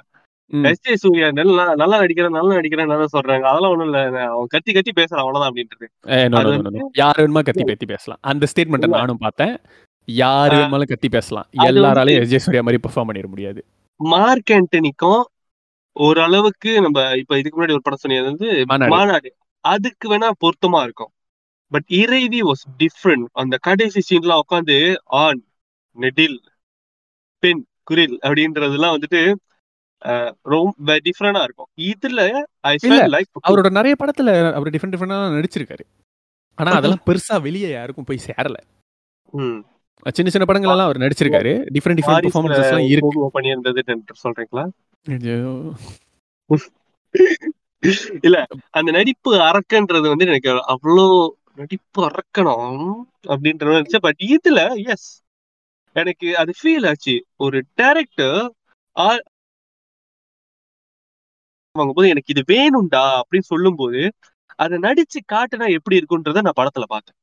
[0.53, 0.63] ம்.
[0.63, 3.45] எஸ் ஜே சூர்யா நல்லா நல்லா நடிக்கிறேன் நல்லா நடிக்கிறேன் நல்லா சொல்றாங்க.
[3.51, 3.99] அதெல்லாம் ஒண்ணும் இல்ல.
[4.27, 5.87] அவன் கத்தி கத்தி பேசுறான் அவ்வளவுதான் அப்படின்றது.
[6.93, 8.19] யார் வேணுமா கத்தி பேத்தி பேசலாம்.
[8.21, 8.97] அந்த ஸ்டேட்மெண்ட்டை இல்ல.
[8.97, 9.53] நானும் பார்த்தேன்.
[10.07, 10.53] யார்.
[10.53, 11.47] வேணுமாலும் கத்தி பேசலாம்.
[11.63, 13.61] எல்லாராலையும் எஸ்ஜே சூர்யா மாதிரி பெர்ஃபார்ம் பண்ணிட முடியாது.
[13.99, 15.23] மார்க் ஆண்டனிக்கும்
[15.95, 18.47] ஓரளவுக்கு நம்ம இப்ப இதுக்கு முன்னாடி ஒரு படம் சொன்னது வந்து
[18.89, 19.29] மாநாடு.
[19.63, 21.11] அதுக்கு வேணா பொருத்தமா இருக்கும்.
[21.71, 24.77] பட் இறைவி வாஸ் டிஃப்ரெண்ட் அந்த கடைசி சீன்லாம் உட்காந்து
[25.23, 25.41] ஆண்
[25.97, 26.39] நெடில்
[27.43, 29.21] பெண் குரில் அப்படின்றதெல்லாம் வந்துட்டு
[30.41, 31.69] ரொம்ப டிஃப்ரெண்டா இருக்கும்.
[31.91, 32.21] இதுல
[32.67, 32.75] ஐ
[33.15, 35.83] லைக் அவரோட நிறைய படத்துல அவர் டிஃப்ரெண்ட் டிஃப்ரெண்டா நடிச்சிருக்காரு.
[36.57, 38.57] ஆனா அதெல்லாம் பெருசா வெளியே யாருக்கும் போய் சேரல.
[40.17, 41.51] சின்ன சின்ன படங்கள் எல்லாம் அவர் நடிச்சிருக்காரு.
[41.75, 43.23] டிஃப்ரெண்ட் டிஃப்ரெண்ட் பெர்ஃபார்மன்சஸ் எல்லாம் இருக்கு.
[43.37, 43.81] பண்ணியிருந்தது
[44.25, 44.63] சொல்றீங்களா.
[48.27, 48.37] இல்ல
[48.77, 51.05] அந்த நடிப்பு அரக்கன்றது வந்து எனக்கு அவ்வளோ
[51.61, 52.93] நடிப்பு அரக்கணும்
[53.33, 53.99] அப்படின்ற இருந்துச்சு.
[54.07, 54.61] பட் இதுல
[54.93, 55.09] எஸ்
[55.95, 57.15] எனக்கு அது ஃபீல் ஆச்சு.
[57.45, 58.39] ஒரு டேரக்டர்
[61.75, 64.01] வாங்கும்போது எனக்கு இது வேணும்டா அப்படின்னு சொல்லும்போது
[64.63, 67.17] அதை நடிச்சு காட்டுனா எப்படி இருக்குன்றத நான் படத்துல பார்த்தேன்.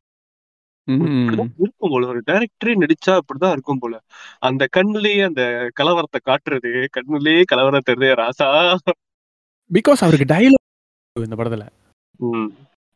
[0.88, 1.52] இருக்கும்
[1.92, 3.94] போல ஒரு டைரக்டரே நடிச்சா இப்படிதான் இருக்கும் போல.
[4.48, 5.42] அந்த கண்ணுலயே அந்த
[5.80, 8.48] கலவரத்தை காட்டுறது கண்ணுலயே கலவரம் தெரியுது ராசா.
[9.70, 11.64] பிகாஸ் அவருக்கு டயலாக் இந்த படத்துல.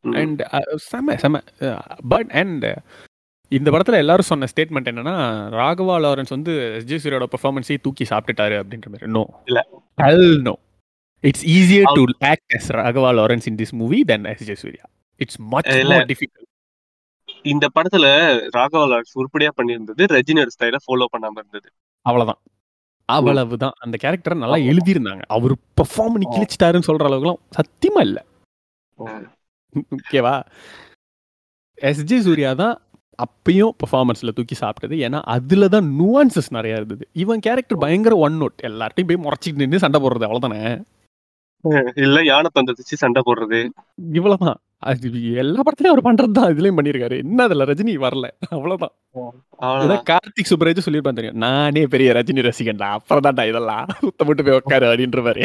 [0.02, 0.42] அண்ட்
[0.88, 1.42] செம செம.
[2.08, 2.66] பட் அண்ட்
[3.52, 5.14] இந்த படத்துல எல்லாரும் சொன்ன ஸ்டேட்மெண்ட் என்னன்னா
[5.60, 9.10] ராகவா லாரன்ஸ் வந்து எஸ்ஜே சூரியோட பெர்ஃபார்மன்ஸே தூக்கி சாப்பிட்டுட்டாரு அப்படின்ற மாதிரி.
[9.16, 9.60] நோ இல்ல.
[10.02, 10.54] Hell no
[11.24, 14.84] it's easier to act as Raghava Lawrence in this movie than S J Surya
[15.20, 15.70] it's much.
[15.90, 16.48] More difficult
[17.44, 18.06] இந்த படத்துல
[18.56, 21.68] ராகவா லாரன்ஸ் உருப்படியா பண்ணியிருந்தது ரெஜினர் ஸ்டைல ஃபாலோ பண்ணாம இருந்தது.
[22.06, 22.40] அவ்வளவுதான்.
[23.08, 23.74] அவ்வளவுதான்.
[23.78, 25.22] அந்த கேரக்டரை நல்லா எழுதியிருந்தாங்க.
[25.36, 28.18] அவர் பெர்ஃபார்ம் பண்ணி கிழிச்சிட்டாருன்னு சொல்ற அளவுக்குலாம் சத்தியமா இல்ல.
[29.96, 30.34] ஓகேவா
[31.78, 32.76] எஸ்ஜே சூர்யா தான்
[33.18, 34.94] அப்பயும் பெர்ஃபார்மன்ஸ்ல தூக்கி சாப்பிட்டது.
[35.06, 37.08] ஏன்னா அதுல தான் நுவான்சஸ் நிறைய இருந்தது.
[37.12, 40.82] இவன் கேரக்டர் பயங்கர ஒன் நோட் எல்லார்ட்டையும் போய் முறைச்சிட்டு நின்று சண்டை போடுறது அவ்வளவுதானே?
[41.96, 43.70] இல்ல யானை தந்ததிச்சு சண்டை போடுறது.
[44.12, 44.60] இவ்வளவுதான்.
[44.82, 48.26] அது எல்லா படத்துலயும் அவர் பண்றது தான் இதுலயும் பண்ணிருக்காரு என்ன அதுல ரஜினி வரல?
[48.48, 48.94] அவ்வளவுதான்.
[50.10, 51.40] கார்த்திக் சுப்ராஜ் சொல்லியிருப்பான் தெரியும்.
[51.44, 52.88] நானே பெரிய ரஜினி ரசிகன்டா.
[52.98, 53.88] அப்புறம் தான்டா இதெல்லாம்.
[54.04, 55.44] சுத்த மட்டும் போய் உட்காரு அப்படின்ற மாதிரி.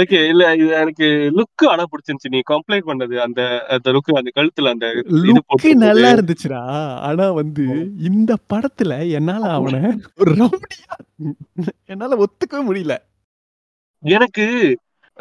[0.00, 1.06] ஓகே இல்ல இது எனக்கு
[1.38, 2.32] லுக் ஆனா பிடிச்சிருந்துச்சு.
[2.34, 3.40] நீ கம்ப்ளைண்ட் பண்ணது அந்த
[3.74, 4.86] அந்த லுக் அந்த கழுத்துல அந்த
[5.48, 6.60] போட்டு நல்லா இருந்துச்சுடா.
[7.08, 7.66] ஆனா வந்து
[8.10, 9.82] இந்த படத்துல என்னால அவனை
[10.16, 10.94] ஒரு ரவுடியா
[11.86, 12.96] என்னால ஒத்துக்கவே முடியல.
[14.02, 14.46] எனக்கு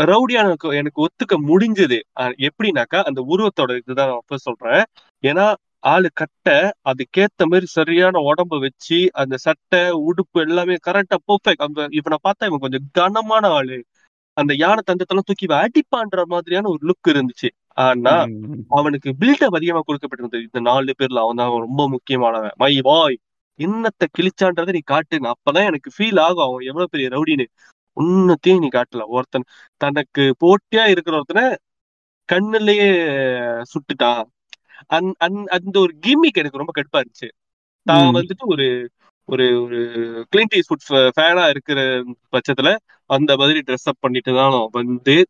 [0.02, 2.00] ரவுடியான எனக்கு ஒத்துக்க முடிஞ்சது.
[2.20, 4.84] எப்படின்னாக்கா அந்த உருவத்தோட இதுதான் நான் அப்ப சொல்றேன்.
[5.22, 11.88] ஏன்னா ஆளு கட்ட அதுக்கேத்த மாதிரி சரியான உடம்ப வச்சு அந்த சட்டை உடுப்பு எல்லாமே கரெக்டா பெர்ஃபெக்ட் அந்த
[11.92, 13.86] இவனை பார்த்தா இவன் கொஞ்சம் கனமான ஆளு.
[14.34, 17.50] அந்த யானை தந்தத்தெல்லாம் தூக்கி அடிப்பான்ற மாதிரியான ஒரு லுக் இருந்துச்சு.
[17.68, 18.24] ஆனா.
[18.68, 20.42] அவனுக்கு பில்டப் அதிகமா கொடுக்கப்பட்டிருந்தது.
[20.42, 22.52] இந்த நாலு பேர்ல அவன் தான் ரொம்ப முக்கியமானவன்.
[22.56, 23.18] மை வாய்
[23.60, 27.46] இன்னத்தை கிழிச்சான்றதை நீ காட்டுங்க அப்பதான் எனக்கு ஃபீல் ஆகும் அவன் எவ்வளவு பெரிய ரவுடின்னு.
[27.98, 29.04] உன்னத்தையும் நீ காட்டல.
[29.06, 29.44] ஒருத்தன்
[29.78, 31.56] தனக்கு போட்டியா இருக்கிற ஒருத்தனை
[32.34, 32.90] கண்ணுலயே
[33.64, 34.24] சுட்டுட்டான்.
[34.86, 37.30] அந் அந்- அந்த ஒரு கிம்மிக் எனக்கு ரொம்ப கடுப்பா இருந்துச்சு.
[37.84, 38.16] தான் ம்.
[38.16, 38.90] வந்துட்டு ஒரு
[39.26, 39.78] ஒரு ஒரு
[40.36, 45.28] கிளின்ட் ஈஸ்வுட் ஃபேனா இருக்கிற பட்சத்துல அந்த மாதிரி ட்ரெஸ் அப் பண்ணிட்டு தான் நான் வந்து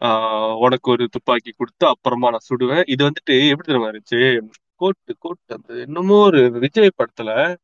[0.00, 2.82] ஆஹ் உனக்கு ஒரு துப்பாக்கி கொடுத்து அப்புறமா நான் சுடுவேன்.
[2.86, 4.40] இது வந்துட்டு எப்படி தெரியுமா இருந்துச்சு?
[4.74, 7.56] கோட்டு கோட்டு அந்த என்னமோ ஒரு விஜய் படத்துல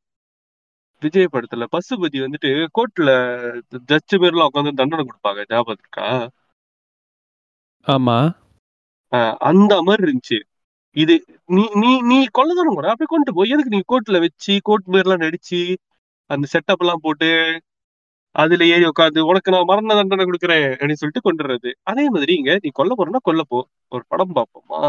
[1.02, 3.10] விஜய் படத்துல பசுபதி வந்துட்டு கோர்ட்ல
[3.90, 6.08] ஜட்ஜு பேர்லாம் உட்காந்து தண்டனை கொடுப்பாங்க ஞாபகம் இருக்கா?
[7.86, 8.16] ஆமா.
[9.50, 10.38] அந்த மாதிரி இருந்துச்சு.
[10.96, 11.14] இது
[11.56, 15.60] நீ நீ நீ கொள்ளதானம் கூட அப்படியே கொண்டு போய் எதுக்கு நீ கோர்ட்ல வச்சு கோர்ட் பேர்லாம் நடிச்சு
[16.30, 17.28] அந்த செட்டப் எல்லாம் போட்டு
[18.34, 21.70] அதுல ஏறி உட்காந்து உனக்கு நான் மரண தண்டனை கொடுக்குறேன் அப்படின்னு சொல்லிட்டு கொண்டுறது.
[21.90, 23.58] அதே மாதிரி இங்க நீ கொல்ல போறேன்னா கொல்ல போ.
[23.92, 24.80] ஒரு படம் பார்ப்போமா?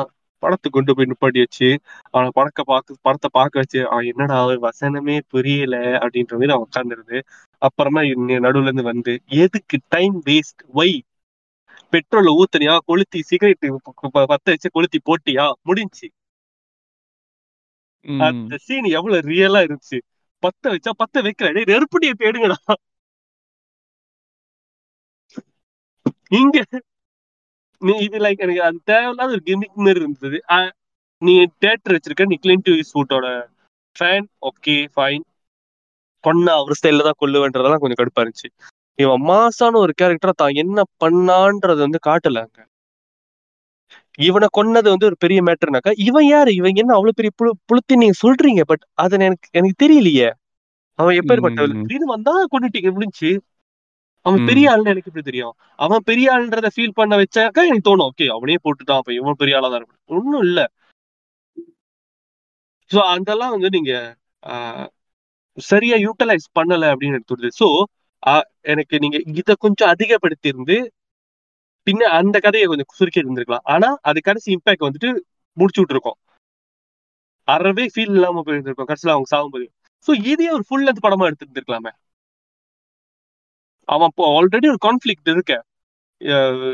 [0.41, 1.69] படத்தை கொண்டு போய் நிப்பாட்டி வச்சு
[2.09, 7.19] அவனை படக்க பார்க்க படத்தை பார்க்க வச்சு அவன் என்னடா வசனமே புரியல அப்படின்ற மாதிரி அவன் உட்காந்துருது
[7.61, 8.01] அப்புறமா
[8.45, 10.91] நடுவுல இருந்து வந்து எதுக்கு டைம் வேஸ்ட் வை
[11.93, 12.73] பெட்ரோல ஊத்துனியா?
[12.85, 13.65] கொளுத்தி சிகரெட்
[14.25, 15.45] பத்த வச்சு கொளுத்தி போட்டியா?
[15.65, 16.07] முடிஞ்சுச்சு.
[18.05, 18.21] ம்.
[18.21, 19.97] அந்த சீன் எவ்வளவு ரியலா இருந்துச்சு.
[20.43, 22.57] பத்த வச்சா பத்த வைக்கிறேன் டேய் நெருப்படியை தேடுங்கடா.
[26.31, 26.57] இங்க
[27.81, 30.37] நீ இது லைக் எனக்கு அது தேவையில்லாத ஒரு கிமிக் மாதிரி இருந்தது.
[31.21, 33.25] நீ தேட்டர் வச்சிருக்க நீ கிளின்ட் ஈஸ்வுட்டோட
[33.95, 35.23] ஃபேன் ஓகே ஃபைன்
[36.23, 38.49] பொண்ணா அவர் ஸ்டைல்ல தான் கொல்லுவேன்றதெல்லாம் கொஞ்சம் கடுப்பா இருந்துச்சு.
[38.99, 42.59] இவன் மாசான ஒரு கேரக்டரா தான் என்ன பண்ணான்றது வந்து காட்டல அங்க.
[44.19, 46.51] இவனை கொன்னது வந்து ஒரு பெரிய மேட்டர்னாக்கா இவன் யாரு?
[46.59, 48.61] இவன் என்ன அவ்வளவு பெரிய புழு புளுத்தி நீங்க சொல்றீங்க?
[48.71, 50.29] பட் அது எனக்கு எனக்கு தெரியலையே.
[50.99, 51.77] அவன் எப்பேற்பட்டவன்.
[51.81, 53.29] திடீர்னு வந்தா கொண்டுட்டீங்க முடிஞ்சு.
[54.25, 54.41] அவன்.
[54.49, 55.53] பெரிய ஆளுன்னு எனக்கு எப்படி தெரியும்?
[55.79, 59.69] அவன் பெரிய ஆளுன்றத ஃபீல் பண்ண வச்சாக்கா எனக்கு தோணும் ஓகே அவனே போட்டுட்டான் அப்ப இவன் பெரிய ஆளா
[59.73, 60.59] தான் இருக்கும் ஒண்ணும் இல்ல.
[62.91, 63.91] சோ அதெல்லாம் வந்து நீங்க
[65.57, 67.51] சரியா யூட்டிலைஸ் பண்ணல அப்படின்னு எனக்கு தோணுது.
[67.61, 67.67] சோ
[68.73, 70.77] எனக்கு நீங்க இத கொஞ்சம் அதிகப்படுத்தி இருந்து
[71.87, 73.65] பின்ன அந்த கதையை கொஞ்சம் சுருக்கி இருந்திருக்கலாம்.
[73.73, 75.09] ஆனா அது கடைசி இம்பாக்ட் வந்துட்டு
[75.57, 76.17] முடிச்சு விட்டுருக்கோம்.
[77.47, 78.89] அறவே ஃபீல் இல்லாம போயிருந்திருக்கோம்.
[78.89, 79.65] கடைசியில அவங்க சாகும்போது.
[80.07, 81.91] சோ இதே ஒரு ஃபுல் லென்த் படமா எடுத்துருந்துருக்கலாமே.
[83.87, 85.53] அவன் ஆல்ரெடி ஒரு கான்ஃபிளிக்ட் இருக்க.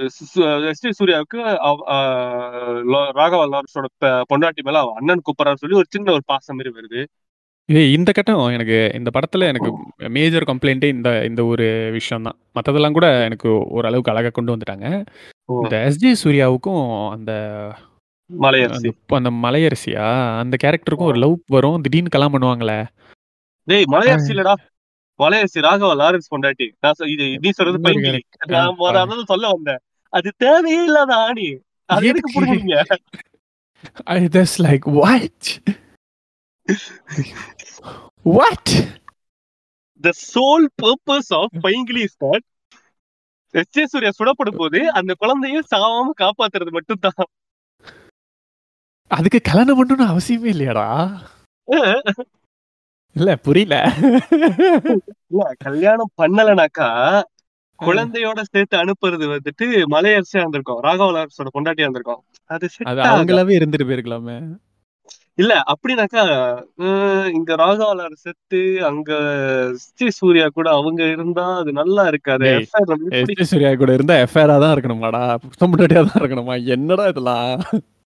[0.05, 1.37] எஸ் டி சூர்யாவுக்கு
[3.19, 3.87] ராகவா லாரன்ஸோட
[4.31, 7.01] பொண்டாட்டி மேல அவன் அண்ணன் கூப்பிடறான்னு சொல்லி ஒரு சின்ன ஒரு பாசம் மாதிரி வருது.
[7.69, 9.69] ஏய் இந்த கட்டம் எனக்கு இந்த படத்துல எனக்கு
[10.17, 14.87] மேஜர் கம்ப்ளைண்ட்டே இந்த இந்த ஒரு விஷயம் தான் மற்றதெல்லாம் கூட எனக்கு ஓரளவுக்கு அழகா கொண்டு வந்துட்டாங்க.
[15.63, 17.31] இந்த எஸ்ஜே சூர்யாவுக்கும் அந்த
[18.29, 18.89] மலையரசி.
[19.19, 20.07] அந்த மலையரசியா?
[20.39, 21.81] அந்த கேரக்டருக்கும் ஒரு லவ் வரும்.
[21.81, 22.79] திடீர்னு கலாம் பண்ணுவாங்களே.
[23.67, 24.55] டேய் மலையரசி இல்லடா.
[25.19, 26.67] மலையரசி ராகவா லாரன்ஸ் பொண்டாட்டி.
[26.79, 28.49] நான் இது நீ சொல்றது character.
[28.49, 29.81] நான் அதான் சொல்ல வந்தேன்.
[30.13, 31.47] அது தேவையே இல்லாத ஆணி.
[31.89, 32.35] அது எதுக்கு?
[32.37, 32.77] புரிஞ்சுங்க
[34.07, 35.39] I just like what?
[38.31, 38.67] what?
[40.03, 42.45] The sole purpose of பைங்கிலி that
[43.53, 47.27] S J Surya சுடப்படும் போது அந்த குழந்தைய சாவாம காப்பாத்துறது மட்டும் தான்
[49.11, 50.87] அதுக்கு கல்யாணம் பண்ணணும்னு அவசியமே இல்லையாடா?
[53.17, 53.75] இல்ல புரியல.
[55.31, 56.89] இல்ல கல்யாணம் பண்ணலனாக்கா
[57.79, 60.81] குழந்தையோட சேர்த்து அனுப்புறது வந்துட்டு மலையரசியா இருந்திருக்கும்.
[60.81, 62.21] ராகவ லாரன்ஸோட பொண்டாட்டியா இருந்திருக்கும்.
[62.49, 62.67] அது.
[63.11, 64.37] அவங்களாவே இருந்துட்டு போயிருக்கலாமே.
[65.37, 66.21] இல்ல அப்படின்னாக்கா
[67.37, 69.11] இங்க ராகவாலார் செத்து அங்க
[69.83, 72.49] ஸ்ரீ சூர்யா கூட அவங்க இருந்தா அது நல்லா இருக்காது.
[73.51, 75.21] சூர்யா கூட இருந்தா எஃப்ஐஆரா தான் இருக்கணுமாடா.
[75.43, 76.55] புத்தம் முன்னாடியா தான் இருக்கணுமா?
[76.75, 77.51] என்னடா இதெல்லாம்?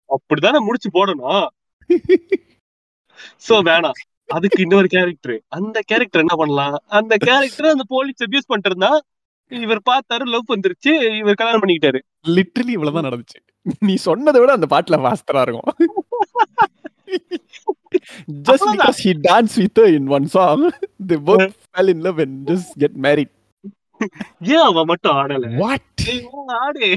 [0.09, 1.43] அப்படித்தானே முடிச்சு போடணும்.
[3.47, 3.97] சோ வேணாம்.
[4.37, 6.77] அதுக்கு இன்னொரு கேரக்டர் அந்த கேரக்டர் என்ன பண்ணலாம்?
[6.99, 8.91] அந்த கேரக்டர் அந்த போலீஸ் அபியூஸ் பண்ணிட்டு இருந்தா
[9.63, 11.99] இவர் பார்த்தாரு லவ் வந்துருச்சு இவர் கல்யாணம் பண்ணிக்கிட்டாரு.
[12.35, 13.39] லிட்டரலி இவ்வளவுதான் நடந்துச்சு.
[13.87, 15.69] நீ சொன்னதை விட அந்த பாட்டுல வாஸ்தரா இருக்கும்.
[18.47, 20.61] Just because he danced with her in one song
[21.09, 23.31] they both fell in love and just get married.
[24.53, 25.49] ஏன் அவன் மட்டும் ஆடல?
[25.63, 26.05] What?
[26.11, 26.87] ஏய், வா, ஆடு.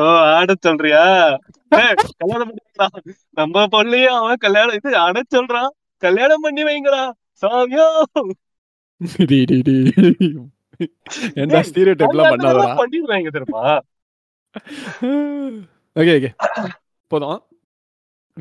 [0.00, 0.06] ஓ
[0.38, 1.04] ஆட சொல்றியா?
[2.18, 2.96] கல்யாணம் பண்ணிக்கலாம்.
[3.40, 5.72] நம்ம பொண்ணையும் அவன் கல்யாணம் இது ஆட சொல்றான்.
[6.04, 7.02] கல்யாணம் பண்ணி வைங்களா?
[7.42, 7.86] சாமியோ.
[11.42, 12.74] என்ன ஸ்டீரியோ டைப்லாம் பண்ணாதடா?
[12.82, 13.64] பண்ணிடுவாங்க தெரியுமா?
[15.96, 16.30] Okay okay.
[17.12, 17.40] போதும்.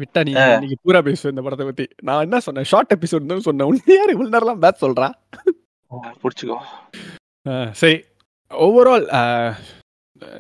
[0.02, 1.86] விட்டா நீ இன்னைக்கு பூரா பேசு இந்த படத்தை பத்தி.
[2.08, 2.68] நான் என்ன சொன்னேன்?
[2.72, 3.70] ஷார்ட் எபிசோட் தான் சொன்னேன்.
[3.72, 5.08] உன்னை யார் இவ்வளவு நேரம்லாம் பேட் சொல்றா.
[6.24, 6.58] புடிச்சுக்கோ.
[7.82, 7.98] சரி.
[8.52, 9.08] Overall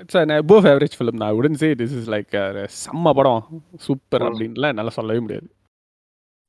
[0.01, 2.35] it's an above average film நான் உடன் சே திஸ் இஸ் லைக்
[2.83, 3.43] செம்ம படம்.
[3.87, 4.25] சூப்பர்.
[4.27, 5.49] அப்படின்லாம் என்னால் சொல்லவே முடியாது.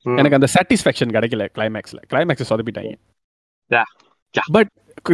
[0.06, 2.94] எனக்கு அந்த சாட்டிஸ்ஃபேக்ஷன் கிடைக்கல கிளைமேக்ஸ்ல climax சொதப்பிட்டாங்க.
[4.54, 4.70] But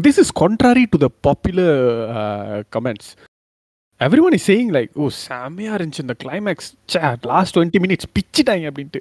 [0.07, 1.78] this is contrary to the popular
[2.76, 3.11] comments
[4.01, 8.66] every one is saying like oh செம்மையா இருந்துச்சு இந்த climax say last twenty minutes பிச்சிட்டாங்க
[8.70, 9.01] அப்படின்ட்டு.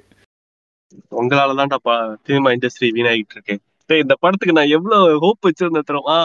[1.18, 1.94] உங்களால தான்டாப்பா
[2.26, 3.60] சினிமா இண்டஸ்ட்ரி வீணாகிட்டு இருக்கேன்
[3.90, 6.18] இந்த படத்துக்கு நான் எவ்வளவு ஹோப் வச்சிருந்தேன் தெரியுமா?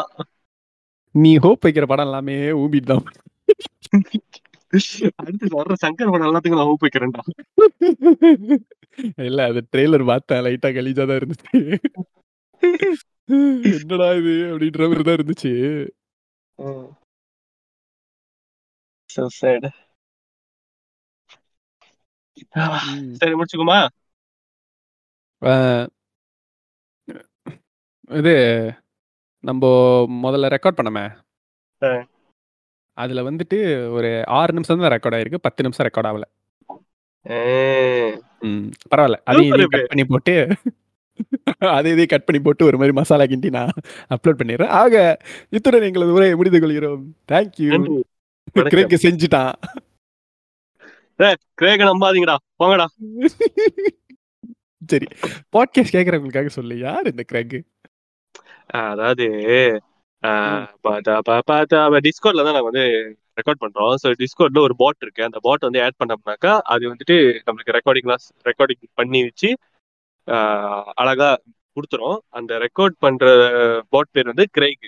[1.15, 3.03] நீ ஹோப் வைக்கிற படம் எல்லாமே ஊபிட் தான்
[5.21, 7.23] அடுத்து வர்ற சங்கர் படம் எல்லாத்துக்கும் நான் ஹோப் வைக்கிறேன்டா
[9.27, 10.43] இல்ல அது ட்ரெய்லர் பார்த்தேன்.
[10.45, 11.59] லைட்டா கலீஜா தான் இருந்துச்சு.
[13.73, 15.53] என்னடா இது அப்படின்ற மாதிரி தான் இருந்துச்சு.
[23.21, 23.79] சரி முடிச்சுக்குமா?
[28.19, 28.35] இது
[29.43, 29.63] நம்ம
[30.23, 31.05] முதல்ல ரெக்கார்ட் பண்ணமே.
[32.93, 35.37] அதுல வந்துட்டு ஒரு ஆறு நிமிஷம் தான் ரெக்கார்ட் ஆயிருக்கு.
[35.41, 36.25] பத்து நிமிஷம் ரெக்கார்ட் ஆகல.
[38.95, 39.19] பரவாயில்ல.
[39.29, 40.33] அதையும் இதையும் கட் பண்ணி போட்டு
[41.57, 43.69] அதை இதையும் கட் பண்ணி போட்டு ஒரு மாதிரி மசாலா கிண்டி நான்
[44.09, 44.73] அப்லோட் பண்ணிடுறேன்.
[44.81, 45.17] ஆக
[45.49, 47.03] இத்துடன் எங்களது உரையை முடித்து கொள்கிறோம்.
[47.31, 47.99] Thank you.
[48.55, 49.53] கிரேக்கு செஞ்சுட்டான்.
[51.61, 52.35] கிரேக நம்பாதீங்கடா.
[52.63, 52.85] போங்கடா.
[54.87, 55.07] சரி
[55.53, 56.77] பாட்காஸ்ட் கேட்கறவங்களுக்காக சொல்லு.
[56.79, 57.57] யார் இந்த கிரேக்
[58.65, 59.25] அதாவது
[62.07, 62.83] டிஸ்கோட்ல தான் நாங்க வந்து
[63.39, 63.93] ரெக்கார்ட் பண்றோம்.
[64.01, 65.23] ஸோ டிஸ்கோட்ல ஒரு பாட் இருக்கு.
[65.29, 67.15] அந்த பாட் வந்து ஆட் பண்ணோம்னாக்கா அது வந்துட்டு
[67.47, 69.49] நம்மளுக்கு ரெக்கார்டிங்லாம் ரெக்கார்டிங் பண்ணி வச்சு
[71.03, 71.29] அழகா
[71.77, 72.17] கொடுத்துரும்.
[72.29, 73.25] அந்த ரெக்கார்ட் பண்ற
[73.89, 74.85] பாட் பேர் வந்து கிரேக்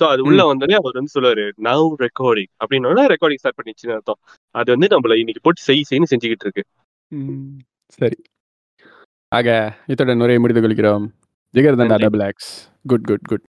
[0.00, 4.18] ஸோ அது உள்ள வந்தோடனே அவர் வந்து சொல்லுவாரு நவ் ரெக்கார்டிங் அப்படின்னா ரெக்கார்டிங் ஸ்டார்ட் பண்ணிச்சுன்னு அர்த்தம்.
[4.50, 6.64] அது வந்து நம்மள இன்னைக்கு போட்டு செய் செய்யு செஞ்சுக்கிட்டு இருக்கு.
[7.98, 8.18] சரி.
[9.32, 9.48] ஆக
[9.86, 11.06] இத்துடன் உரையை முடித்து கொள்கிறோம்.
[11.80, 11.96] Jigarthanda.
[12.04, 12.24] Double
[12.90, 13.44] good good good